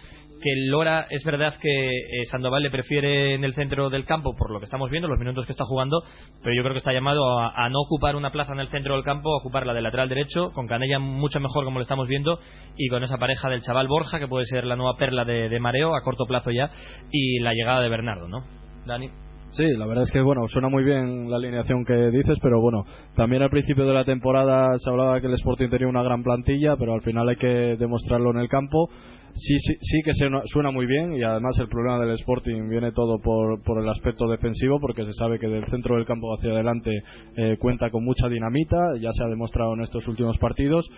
[0.43, 4.51] que Lora es verdad que eh, Sandoval le prefiere en el centro del campo por
[4.51, 6.03] lo que estamos viendo, los minutos que está jugando,
[6.43, 9.05] pero yo creo que está llamado a, no ocupar una plaza en el centro del
[9.05, 12.41] campo, a ocuparla de lateral derecho, con Canella mucho mejor como lo estamos viendo
[12.77, 15.61] y con esa pareja del chaval Borja, que puede ser la nueva perla de, de
[15.61, 16.71] mareo a corto plazo ya,
[17.13, 18.60] y la llegada de Bernardo, ¿no?
[18.87, 19.11] Dani.
[19.53, 22.85] Sí, la verdad es que bueno, suena muy bien la alineación que dices, pero bueno,
[23.17, 26.77] también al principio de la temporada se hablaba que el Sporting tenía una gran plantilla,
[26.77, 28.89] pero al final hay que demostrarlo en el campo.
[29.35, 33.19] Sí, sí, sí que suena, muy bien y además el problema del Sporting viene todo
[33.19, 36.91] por, por el aspecto defensivo, porque se sabe que del centro del campo hacia adelante
[37.37, 40.89] eh, cuenta con mucha dinamita, ya se ha demostrado en estos últimos partidos.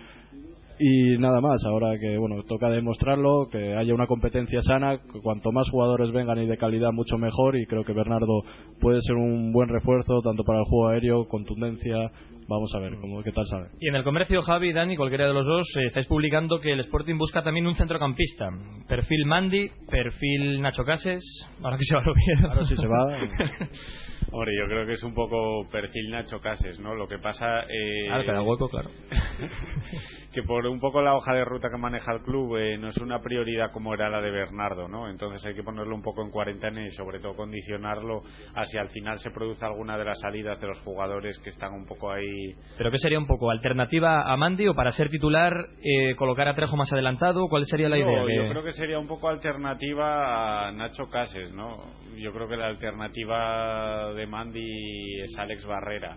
[0.79, 5.51] Y nada más, ahora que bueno, toca demostrarlo, que haya una competencia sana, que cuanto
[5.51, 8.41] más jugadores vengan y de calidad mucho mejor y creo que Bernardo
[8.79, 12.11] puede ser un buen refuerzo tanto para el juego aéreo, contundencia,
[12.47, 13.67] vamos a ver cómo qué tal sabe.
[13.79, 16.79] Y en el comercio, Javi, Dani, cualquiera de los dos, eh, estáis publicando que el
[16.81, 18.49] Sporting busca también un centrocampista.
[18.87, 21.23] Perfil Mandy, perfil Nacho Cases.
[21.63, 22.45] Ahora que se va lo bien.
[22.45, 23.07] Ahora sí se va.
[24.35, 26.95] Hombre, yo creo que es un poco perfil Nacho Cases, ¿no?
[26.95, 27.61] Lo que pasa...
[27.61, 28.89] Eh, Claro, cada hueco, claro.
[30.33, 32.97] que por un poco la hoja de ruta que maneja el club eh, no es
[32.97, 35.07] una prioridad como era la de Bernardo, ¿no?
[35.07, 38.23] Entonces hay que ponerlo un poco en cuarentena y sobre todo condicionarlo
[38.55, 41.73] a si al final se produce alguna de las salidas de los jugadores que están
[41.73, 42.55] un poco ahí...
[42.77, 43.51] ¿Pero qué sería un poco?
[43.51, 45.53] ¿Alternativa a Mandy o para ser titular
[45.83, 47.47] eh, colocar a Trejo más adelantado?
[47.49, 48.35] ¿Cuál sería la No, idea?
[48.35, 51.83] Yo Que- creo que sería un poco alternativa a Nacho Cases, ¿no?
[52.17, 56.15] Yo creo que la alternativa de Mandy es Alex Barrera.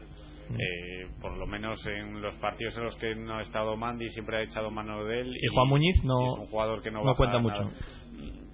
[0.48, 0.54] Mm.
[0.61, 4.36] Eh, por lo menos en los partidos en los que no ha estado Mandy siempre
[4.36, 5.36] ha echado mano de él.
[5.36, 7.62] Y Juan Muñiz no- es un jugador que no, no cuenta nada.
[7.64, 7.76] mucho.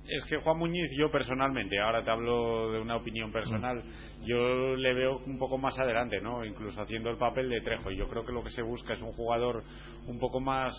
[0.09, 4.25] Es que Juan Muñiz, yo personalmente, ahora te hablo de una opinión personal, Mm.
[4.27, 6.45] yo le veo un poco más adelante, ¿no?
[6.45, 7.91] Incluso haciendo el papel de Trejo.
[7.91, 9.63] Y yo creo que lo que se busca es un jugador
[10.09, 10.75] un poco más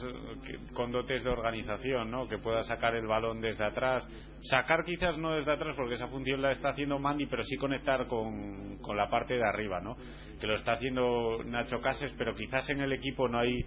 [0.45, 2.27] que- con dotes de organización, ¿no?
[2.27, 4.05] Que pueda sacar el balón desde atrás.
[4.43, 8.07] Sacar quizás no desde atrás porque esa función la está haciendo Mandy, pero sí conectar
[8.07, 9.95] con, con la parte de arriba, ¿no?
[10.41, 13.57] Que lo está haciendo Nacho Cases, pero quizás en el equipo no hay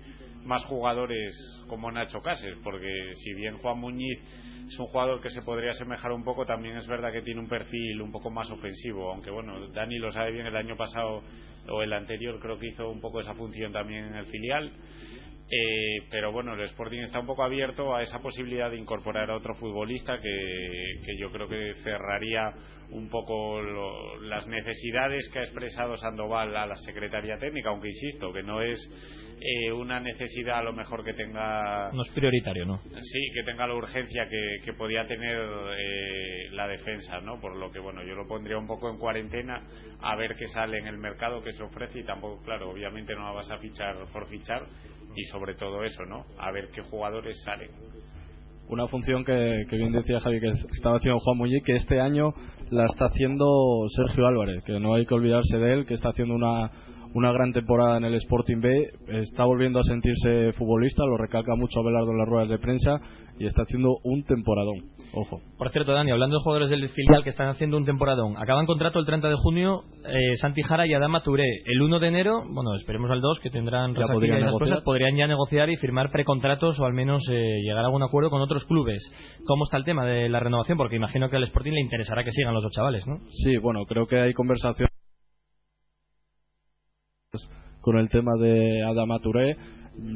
[0.47, 1.36] más jugadores
[1.68, 4.18] como Nacho Cases, porque si bien Juan Muñiz
[4.66, 7.49] es un jugador que se podría asemejar un poco, también es verdad que tiene un
[7.49, 11.22] perfil un poco más ofensivo, aunque bueno, Dani lo sabe bien, el año pasado
[11.68, 14.72] o el anterior creo que hizo un poco esa función también en el filial.
[15.49, 19.36] Eh, pero bueno, el Sporting está un poco abierto a esa posibilidad de incorporar a
[19.36, 22.53] otro futbolista que, que yo creo que cerraría
[22.90, 28.32] un poco lo- las necesidades que ha expresado Sandoval a la Secretaría Técnica, aunque insisto
[28.32, 28.78] que no es
[29.40, 32.80] eh, una necesidad a lo mejor que tenga No es prioritario, ¿no?
[32.82, 35.36] Sí, que tenga la urgencia que, que podía tener
[35.78, 37.40] eh, la defensa, ¿no?
[37.40, 39.62] Por lo que, bueno, yo lo pondría un poco en cuarentena
[40.01, 43.24] a ver qué sale en el mercado, qué se ofrece y tampoco, claro, obviamente no
[43.24, 44.66] la vas a fichar por fichar
[45.14, 46.24] y sobre todo eso, ¿no?
[46.38, 47.70] A ver qué jugadores salen.
[48.68, 52.32] Una función que, que bien decía Javi que estaba haciendo Juan Muñiz, que este año
[52.70, 53.46] la está haciendo
[53.94, 56.70] Sergio Álvarez, que no hay que olvidarse de él, que está haciendo una,
[57.14, 58.90] una gran temporada en el Sporting B,
[59.22, 63.00] está volviendo a sentirse futbolista, lo recalca mucho Abelardo en las ruedas de prensa
[63.38, 64.90] y está haciendo un temporadón.
[65.14, 65.40] Ojo.
[65.59, 68.98] Por cierto, Dani, hablando de jugadores del filial que están haciendo un temporadón, acaban contrato
[68.98, 71.44] el 30 de junio eh, Santi Jara y Adama Touré.
[71.66, 75.16] El 1 de enero, bueno, esperemos al 2 que tendrán Ya podrían esas cosas, podrían
[75.16, 78.64] ya negociar y firmar precontratos o al menos eh, llegar a algún acuerdo con otros
[78.64, 79.02] clubes.
[79.46, 80.78] ¿Cómo está el tema de la renovación?
[80.78, 83.18] Porque imagino que al Sporting le interesará que sigan los dos chavales, ¿no?
[83.44, 84.90] Sí, bueno, creo que hay conversaciones
[87.87, 89.57] con el tema de Adama Touré.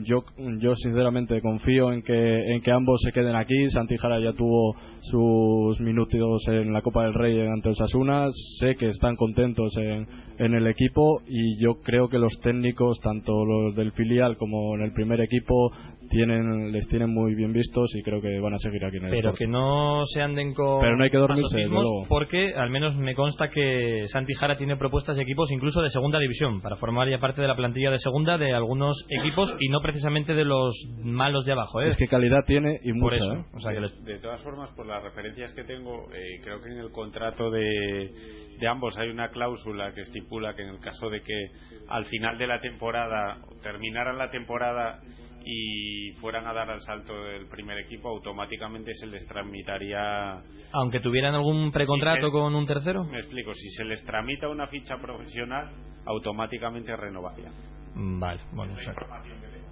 [0.05, 0.25] Yo,
[0.59, 3.71] yo sinceramente confío en que, en que ambos se queden aquí.
[3.71, 8.27] Santi Jara ya tuvo sus minutos en la Copa del Rey ante el Sasuna.
[8.59, 10.05] Sé que están contentos en,
[10.39, 14.83] en el equipo y yo creo que los técnicos, tanto los del filial como en
[14.83, 15.71] el primer equipo,
[16.11, 19.11] tienen, les tienen muy bien vistos y creo que van a seguir aquí en el
[19.11, 22.05] Pero que no se anden con Pero no hay que dormirse, luego.
[22.09, 26.19] porque al menos me consta que Santi Jara tiene propuestas de equipos incluso de segunda
[26.19, 29.81] división para formar ya parte de la plantilla de segunda de algunos equipos y no
[29.81, 31.81] precisamente de los malos de abajo.
[31.81, 31.89] ¿eh?
[31.89, 33.17] Es que calidad tiene y Por mucha.
[33.17, 33.45] eso, ¿eh?
[33.55, 36.71] o sea, que les- de todas formas, por las referencias que tengo, eh, creo que
[36.71, 38.11] en el contrato de,
[38.59, 41.47] de ambos hay una cláusula que estipula que en el caso de que
[41.89, 44.99] al final de la temporada terminaran la temporada
[45.45, 50.43] y fueran a dar al salto del primer equipo, automáticamente se les tramitaría.
[50.73, 53.05] aunque tuvieran algún precontrato con un tercero.
[53.05, 55.71] Me explico, si se les tramita una ficha profesional,
[56.07, 57.51] automáticamente renovaría.
[57.95, 58.75] Mm, Vale, bueno,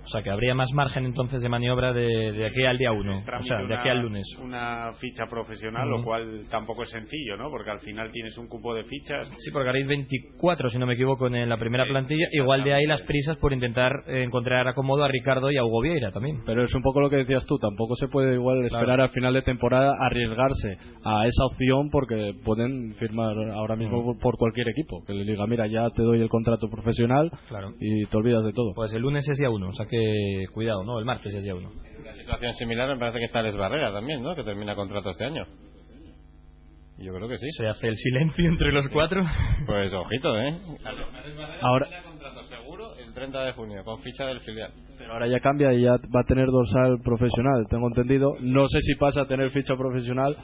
[0.08, 3.12] o sea, que habría más margen entonces de maniobra de, de aquí al día 1,
[3.14, 4.24] o sea, de aquí al lunes.
[4.42, 7.50] Una ficha profesional, lo cual tampoco es sencillo, ¿no?
[7.50, 9.28] Porque al final tienes un cupo de fichas.
[9.38, 12.26] Sí, porque haréis 24, si no me equivoco, en la primera plantilla.
[12.32, 15.82] Igual de ahí las prisas por intentar eh, encontrar acomodo a Ricardo y a Hugo
[15.82, 16.40] Vieira también.
[16.46, 19.02] Pero es un poco lo que decías tú, tampoco se puede igual esperar Claro.
[19.04, 24.36] al final de temporada arriesgarse a esa opción porque pueden firmar ahora mismo por- por
[24.38, 27.72] cualquier equipo, que le diga, mira, ya te doy el contrato profesional Claro.
[27.80, 28.72] y te olvidas de todo.
[28.74, 29.97] Pues el lunes es día 1, o sea que
[30.52, 30.98] cuidado, ¿no?
[30.98, 31.70] El martes es día 1.
[32.00, 34.34] Una situación similar me parece que está Les Barrera también, ¿no?
[34.34, 35.44] Que termina contrato este año.
[36.98, 37.46] Yo creo que sí.
[37.56, 39.22] Se hace el silencio entre los cuatro.
[39.66, 40.58] Pues ojito, ¿eh?
[41.60, 44.72] Ahora- Termina contrato seguro el 30 de junio con ficha del filial.
[44.98, 48.34] Pero ahora ya cambia y ya va a tener dorsal profesional, tengo entendido.
[48.40, 50.36] No sé si pasa a tener ficha profesional.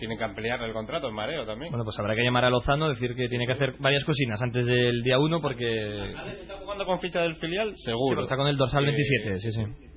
[0.00, 1.70] Tienen que ampliar el contrato en mareo también.
[1.70, 4.66] Bueno, pues habrá que llamar a Lozano, decir que tiene que hacer varias cosinas antes
[4.66, 6.12] del día 1 porque...
[6.40, 7.72] ¿Está jugando con ficha del filial?
[7.76, 8.08] Sí, Seguro.
[8.16, 9.89] porque está con el dorsal Eh, 27, sí, sí.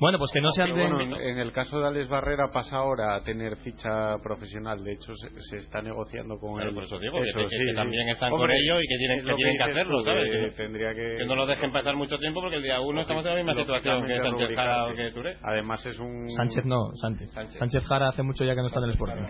[0.00, 0.92] Bueno, pues que no se Pero anden...
[1.10, 4.82] bueno, en el caso de Alex Barrera pasa ahora a tener ficha profesional.
[4.82, 6.74] De hecho, se, se está negociando con Claro, él.
[6.74, 8.12] por eso digo, que- que- que sí, también sí.
[8.12, 10.30] están con Hombre, ello y que tienen- que tienen que hacerlo, tú, ¿sabes?
[10.30, 11.16] que Que- tendría que...
[11.18, 13.54] Que no lo dejen pasar mucho tiempo porque el día uno estamos en la misma
[13.54, 15.02] situación que Sánchez Jara o rubricarse.
[15.10, 15.36] que Touré.
[15.42, 16.28] Además es un...
[16.30, 17.30] Sánchez no, Sánchez.
[17.58, 19.22] Sánchez Jara hace mucho ya que no está en el Sporting.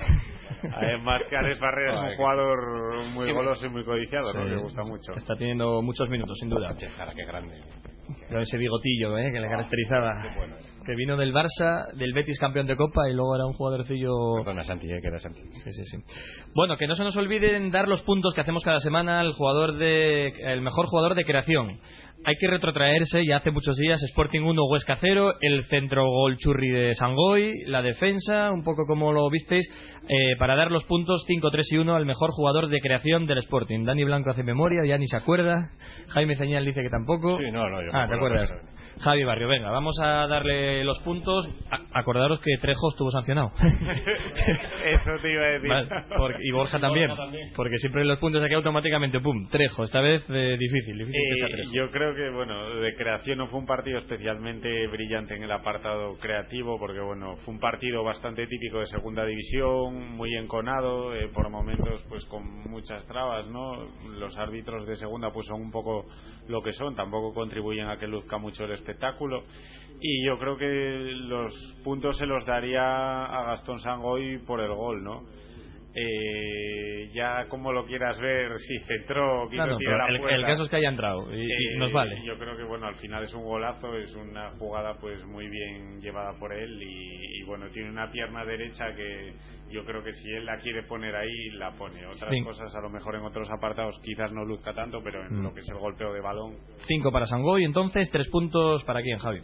[0.73, 3.33] Además que Alex Barrera es un que- jugador muy Sí.
[3.33, 4.45] goloso y muy codiciado, ¿no?
[4.45, 4.51] Sí.
[4.51, 5.13] Le gusta mucho.
[5.17, 6.75] Está teniendo muchos minutos, sin duda.
[6.97, 7.61] Jara, qué grande.
[8.31, 9.31] Con ese bigotillo ¿eh?
[9.33, 10.23] que le caracterizaba.
[10.85, 14.37] Que vino del Barça, del Betis campeón de Copa y luego era un jugadorcillo...
[14.37, 15.41] Perdona, Santi, eh, que era Santi.
[15.41, 15.99] Sí, sí, sí.
[16.55, 19.77] Bueno, que no se nos olviden dar los puntos que hacemos cada semana al jugador
[19.77, 21.81] de el mejor jugador de creación.
[22.23, 26.69] Hay que retrotraerse, ya hace muchos días, Sporting 1, Huesca 0, el centro gol churri
[26.69, 29.67] de Sangoy, la defensa, un poco como lo visteis,
[30.07, 33.39] eh, para dar los puntos 5, 3 y 1 al mejor jugador de creación del
[33.39, 33.85] Sporting.
[33.85, 35.71] Dani Blanco hace memoria, ya ni se acuerda.
[36.09, 37.39] Jaime Ceñal dice que tampoco.
[37.39, 38.51] Sí, no, no, yo Ah, ¿te acuerdas?
[38.99, 41.49] Javi Barrio, venga, vamos a darle los puntos.
[41.71, 43.51] A- acordaros que Trejo estuvo sancionado.
[43.61, 45.69] Eso te iba a decir.
[45.69, 47.53] Vale, porque- y Borja también, Borja también.
[47.55, 49.85] Porque siempre los puntos aquí automáticamente, pum, Trejo.
[49.85, 53.67] Esta vez eh, difícil, difícil Eh, yo creo que bueno de creación no fue un
[53.67, 58.87] partido especialmente brillante en el apartado creativo porque bueno fue un partido bastante típico de
[58.87, 63.73] segunda división muy enconado eh, por momentos pues con muchas trabas no
[64.19, 66.07] los árbitros de segunda pues son un poco
[66.49, 69.45] lo que son tampoco contribuyen a que luzca mucho el espectáculo.
[70.01, 71.55] Y yo creo que los
[71.85, 75.23] puntos se los daría a Gastón Sangoy por el gol no
[75.95, 80.71] eh, ya como lo quieras ver, si centró, quiso Claro, a el- el caso es
[80.71, 82.17] que haya entrado y- y Eh, nos vale.
[82.25, 86.01] Yo creo que bueno, al final es un golazo, es una jugada pues muy bien
[86.01, 89.33] llevada por él y, y, bueno, tiene una pierna derecha que
[89.71, 92.07] yo creo que si él la quiere poner ahí, la pone.
[92.07, 95.43] Otras cosas a lo mejor en otros apartados quizás no luzca tanto, pero en Mm.
[95.43, 96.57] lo que es el golpeo de balón.
[96.87, 99.41] Cinco para Sangoy, entonces tres puntos para quién, Javi.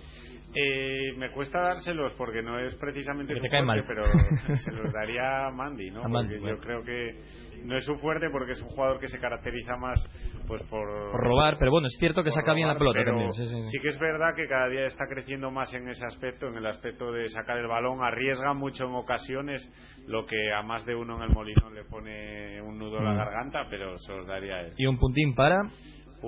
[0.59, 3.85] Eh, me cuesta dárselos porque no es precisamente Que su fuerte, mal.
[3.87, 4.05] pero
[4.57, 6.03] se los daría a Mandy, ¿no?
[6.05, 6.57] A Mandy, porque bueno.
[6.57, 7.21] yo creo que
[7.65, 10.01] no es su fuerte porque es un jugador que se caracteriza más
[10.47, 13.33] pues por, Por robar, pero bueno, es cierto que saca bien la robar, pelota también.
[13.33, 13.79] Sí, sí, sí.
[13.83, 17.11] que es verdad que cada día está creciendo más en ese aspecto, en el aspecto
[17.13, 19.61] de sacar el balón, arriesga mucho en ocasiones,
[20.07, 23.13] lo que a más de uno en el molinón le pone un nudo a la
[23.13, 23.17] Mm.
[23.19, 24.73] garganta, pero se los daría a él.
[24.79, 25.57] Y un puntín para.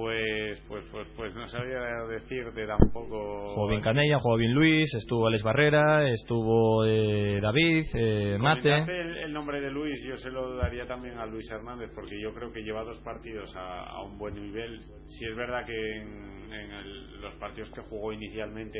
[0.00, 3.48] Pues, pues, pues, pues no sabía decirte tampoco.
[3.52, 8.76] Jugó bien Canella, jugó bien Luis, estuvo Alex Barrera, estuvo eh, David, eh, Mate.
[8.78, 12.32] El, el nombre de Luis, yo se lo daría también a Luis Hernández, porque yo
[12.32, 14.80] creo que lleva dos partidos a, a un buen nivel.
[15.08, 18.78] Si es verdad que en, en el- los partidos que jugó inicialmente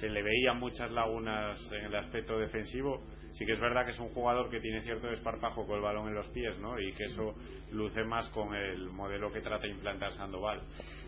[0.00, 3.02] se le veían muchas lagunas en el aspecto defensivo,
[3.34, 6.08] sí que es verdad que es un jugador que tiene cierto desparpajo con el balón
[6.08, 6.78] en los pies, ¿no?
[6.80, 7.34] Y que eso
[7.72, 10.60] luce más con el modelo que trata de implantar Sandoval.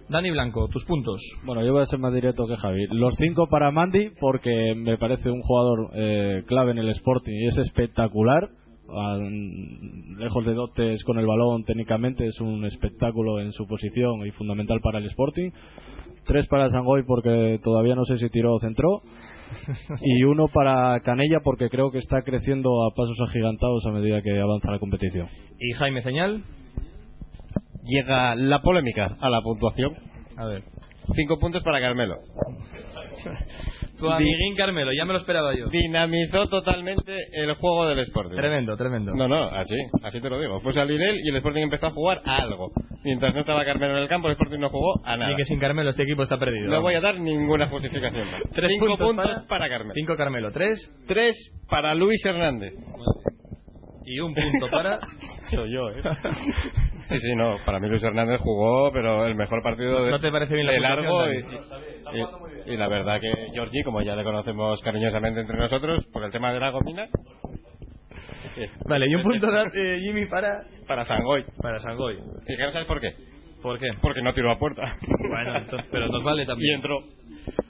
[0.08, 1.20] Dani Blanco, tus puntos.
[1.44, 2.86] Bueno, yo voy a ser más directo que Javi.
[2.90, 7.46] Los cinco para Mandy porque me parece un jugador eh, clave en el Sporting y
[7.48, 8.48] es espectacular.
[8.88, 14.30] Al- lejos de dotes con el balón técnicamente es un espectáculo en su posición y
[14.30, 15.50] fundamental para el Sporting.
[16.24, 19.02] Tres para Sangoy porque todavía no sé si tiró o centró.
[20.02, 24.38] Y uno para Canella porque creo que está creciendo a pasos agigantados a medida que
[24.38, 25.26] avanza la competición.
[25.58, 26.42] ¿Y Jaime Señal?
[27.84, 29.94] Llega la polémica a la puntuación.
[30.36, 30.62] A ver.
[31.14, 32.16] Cinco puntos para Carmelo.
[33.98, 35.68] Tu amiguín Carmelo, ya me lo esperaba yo.
[35.68, 38.36] Dinamizó totalmente el juego del Sporting.
[38.36, 39.14] Tremendo, tremendo.
[39.14, 40.60] No, no, así, así te lo digo.
[40.60, 42.70] Fue salir él y el Sporting empezó a jugar a algo.
[43.04, 45.32] Mientras no estaba Carmelo en el campo, el Sporting no jugó a nada.
[45.32, 46.68] Y que sin Carmelo este equipo está perdido.
[46.68, 48.42] No voy a dar ninguna justificación más.
[48.52, 49.68] Tres Cinco puntos puntos, para- para...
[49.70, 49.94] Carmelo.
[49.94, 50.78] Cinco Carmelo, tres.
[51.08, 51.34] Tres
[51.70, 52.74] para Luis Hernández.
[54.06, 54.98] Y un punto para.
[55.50, 56.00] Soy yo, ¿eh?
[57.08, 57.56] Sí, sí, no.
[57.64, 60.72] Para mí Luis Hernández jugó, pero el mejor partido de, ¿No te parece bien la
[60.72, 61.32] de largo.
[61.32, 62.28] Y, puntuación,
[62.66, 66.32] y- y la verdad que Georgie, como ya le conocemos cariñosamente entre nosotros, por el
[66.32, 67.06] tema de la gomina.
[68.88, 70.64] Vale, y un punto eh, Jimmy para.
[70.88, 71.44] Para Sangoy.
[71.62, 72.16] Para Sangoy.
[72.16, 73.10] ¿Y no sabes por qué?
[73.62, 73.88] ¿Por qué?
[74.00, 74.82] Porque no tiró a puerta.
[75.28, 76.72] Bueno, entonces, pero nos vale también.
[76.72, 76.98] Y entró.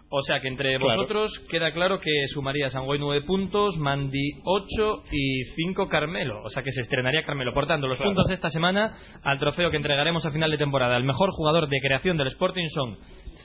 [0.09, 1.01] O sea que entre Claro.
[1.01, 6.43] vosotros queda claro que sumaría Sangoy 9 puntos, Mandy 8 y 5 Carmelo.
[6.45, 7.53] O sea que se estrenaría Carmelo.
[7.53, 8.11] Por tanto, los Claro.
[8.11, 8.93] puntos de esta semana
[9.25, 10.97] al trofeo que entregaremos a final de temporada.
[10.97, 12.97] El mejor jugador de creación del Sporting son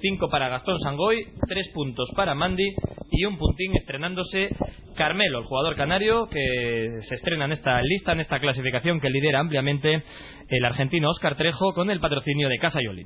[0.02, 2.68] 5 para Gastón Sangoy, 3 puntos para Mandy
[3.12, 4.50] y un puntín estrenándose
[4.96, 9.40] Carmelo, el jugador canario que se estrena en esta lista, en esta clasificación que lidera
[9.40, 10.04] ampliamente
[10.48, 13.04] el argentino Oscar Trejo con el patrocinio de Casa Yoli.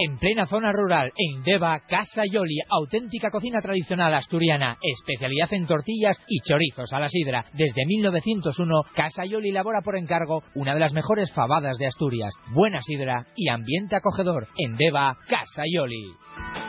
[0.00, 6.16] En plena zona rural, en Deva, Casa Yoli, auténtica cocina tradicional asturiana, especialidad en tortillas
[6.28, 7.44] y chorizos a la sidra.
[7.52, 12.32] Desde 1901, Casa Yoli elabora por encargo una de las mejores fabadas de Asturias.
[12.52, 14.46] Buena sidra y ambiente acogedor.
[14.56, 16.67] En Deva, Casa Yoli.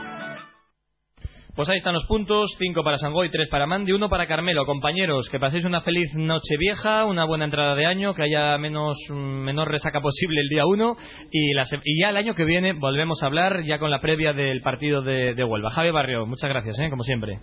[1.55, 4.65] Pues ahí están los puntos, 5 para Sangoy, 3 para Mandi, 1 para Carmelo.
[4.65, 8.95] Compañeros, que paséis una feliz noche vieja, una buena entrada de año, que haya menos
[9.09, 10.97] mm, menor resaca posible el día 1
[11.31, 14.61] y, y ya el año que viene volvemos a hablar ya con la previa del
[14.61, 15.71] partido de, Huelva.
[15.71, 16.89] Javi Barrio, muchas gracias, ¿eh?
[16.89, 17.39] como siempre.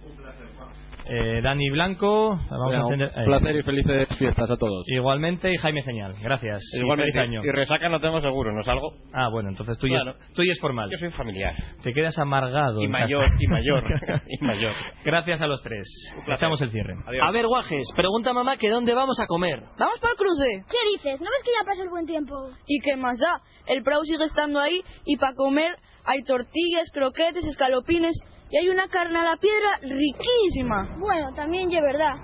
[1.08, 3.24] Eh, Dani Blanco, vamos Venga, a un encender- ahí.
[3.26, 4.84] placer y felices fiestas a todos.
[4.88, 6.60] Igualmente, y Jaime Señal, gracias.
[6.74, 7.12] Y Igualmente.
[7.12, 7.40] feliz año.
[7.44, 8.92] Y resaca no tengo seguro, ¿no salgo?
[9.12, 10.18] Ah, bueno, entonces tú ya, Claro.
[10.34, 10.90] tú ya es formal.
[10.90, 11.54] Yo soy familiar.
[11.82, 12.80] Te quedas amargado.
[12.82, 13.36] Y mayor, casa.
[13.38, 13.84] y mayor,
[14.28, 14.72] y mayor.
[15.04, 15.86] Gracias a los tres.
[16.26, 16.94] Echamos el cierre.
[17.22, 19.60] A ver, Guajes, pregunta mamá que dónde vamos a comer.
[19.78, 20.64] Vamos para el cruce.
[20.68, 21.20] ¿Qué dices?
[21.20, 22.34] ¿No ves que ya pasa el buen tiempo?
[22.66, 23.40] ¿Y qué más da?
[23.68, 28.16] El Prau sigue estando ahí y para comer hay tortillas, croquetes, escalopines
[28.50, 30.96] y hay una carne a la piedra riquísima.
[30.98, 32.14] Bueno, también es verdad.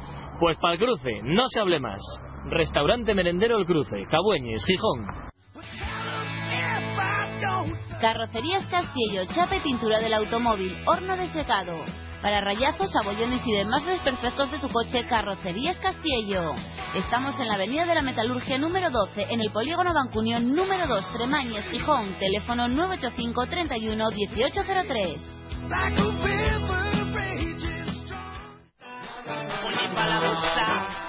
[0.40, 2.00] Pues para el cruce, no se hable más.
[2.46, 5.06] Restaurante Merendero El Cruce, Cabueñes, Gijón.
[8.00, 11.84] Carrocerías Castillo, chapa y pintura del automóvil, horno de secado.
[12.20, 16.52] Para rayazos, abollones y demás desperfectos de tu coche, Carrocerías Castillo.
[16.94, 21.12] Estamos en la Avenida de la Metalurgia número 12, en el Polígono Bancunión número 2,
[21.12, 22.18] Tremañes, Gijón.
[22.18, 25.41] Teléfono 985 31 1803.
[25.68, 26.61] like a river.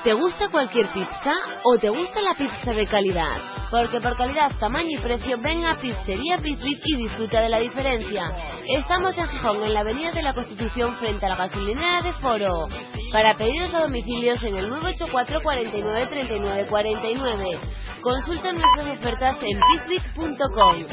[0.04, 1.32] ¿Te gusta cualquier pizza
[1.64, 3.38] o te gusta la pizza de calidad?
[3.72, 8.30] Porque por calidad, tamaño y precio, ven a Pizzería Pizbit y disfruta de la diferencia.
[8.68, 12.68] Estamos en Gijón, en la Avenida de la Constitución, frente a la gasolinera de Foro.
[13.14, 17.60] Para pedidos a domicilios en el 984 49 39 49.
[18.02, 19.58] Consulta nuestras ofertas en
[19.88, 20.86] pizbit.com.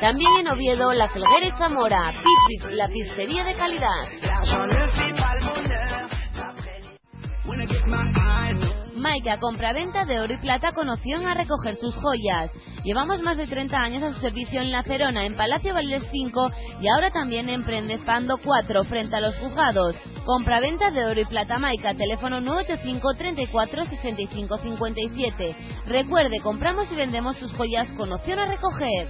[0.00, 2.12] También en Oviedo, La Felguera y Zamora.
[2.12, 4.04] Pizbit, la pizzería de calidad.
[8.96, 12.50] Maika, compraventa de oro y plata con opción a recoger sus joyas.
[12.84, 16.50] Llevamos más de 30 años a su servicio en La Cerona, en Palacio Valdés 5
[16.80, 19.96] y ahora también en Prendes Pando 4, frente a los juzgados.
[20.24, 25.56] Compraventa de oro y plata Maika, teléfono 985 34 65 57.
[25.86, 29.08] Recuerde, compramos y vendemos sus joyas con opción a recoger.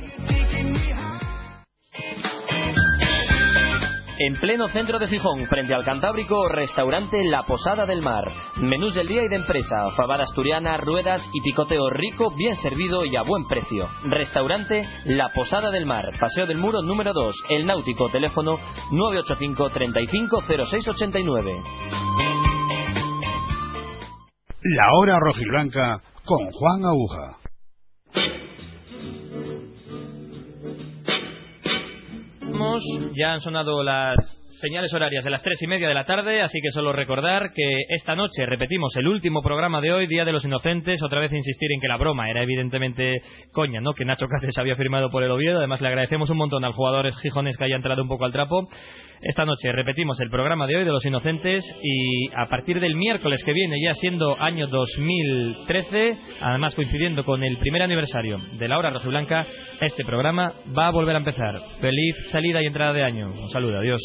[4.20, 8.24] En pleno centro de Gijón, frente al Cantábrico, restaurante La Posada del Mar.
[8.56, 13.14] Menús del día y de empresa, fabada asturiana, ruedas y picoteo rico, bien servido y
[13.14, 13.88] a buen precio.
[14.06, 18.58] Restaurante La Posada del Mar, Paseo del Muro número 2, El Náutico, teléfono
[18.90, 21.62] 985 35 0689.
[24.62, 27.47] La hora rojiblanca con Juan Aguja.
[33.14, 34.16] Ya han sonado las
[34.60, 37.84] señales horarias de las tres y media de la tarde, así que solo recordar que
[37.90, 41.02] esta noche repetimos el último programa de hoy, Día de los Inocentes.
[41.02, 43.20] Otra vez insistir en que la broma era evidentemente
[43.52, 43.92] coña, ¿no?
[43.92, 45.58] Que Nacho Cáceres había firmado por el Oviedo.
[45.58, 48.68] Además, le agradecemos un montón al jugador gijones que haya entrado un poco al trapo.
[49.20, 53.42] Esta noche repetimos el programa de hoy de los Inocentes y a partir del miércoles
[53.44, 58.90] que viene, ya siendo año 2013, además coincidiendo con el primer aniversario de la hora
[58.90, 59.44] rojiblanca,
[59.80, 61.60] este programa va a volver a empezar.
[61.80, 63.26] Feliz salida y entrada de año.
[63.26, 64.00] Un saludo, adiós.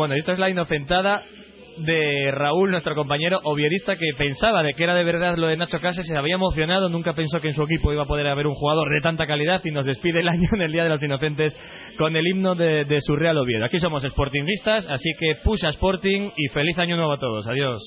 [0.00, 1.22] Bueno, esta es la inocentada
[1.76, 5.78] de Raúl, nuestro compañero oviorista, que pensaba de que era de verdad lo de Nacho
[5.78, 8.54] Casas, se había emocionado, nunca pensó que en su equipo iba a poder haber un
[8.54, 11.54] jugador de tanta calidad y nos despide el año en el Día de los Inocentes
[11.98, 13.66] con el himno de, su Real Oviedo.
[13.66, 17.46] Aquí somos sportingistas, así que puxa Sporting y feliz año nuevo a todos.
[17.46, 17.82] Adiós.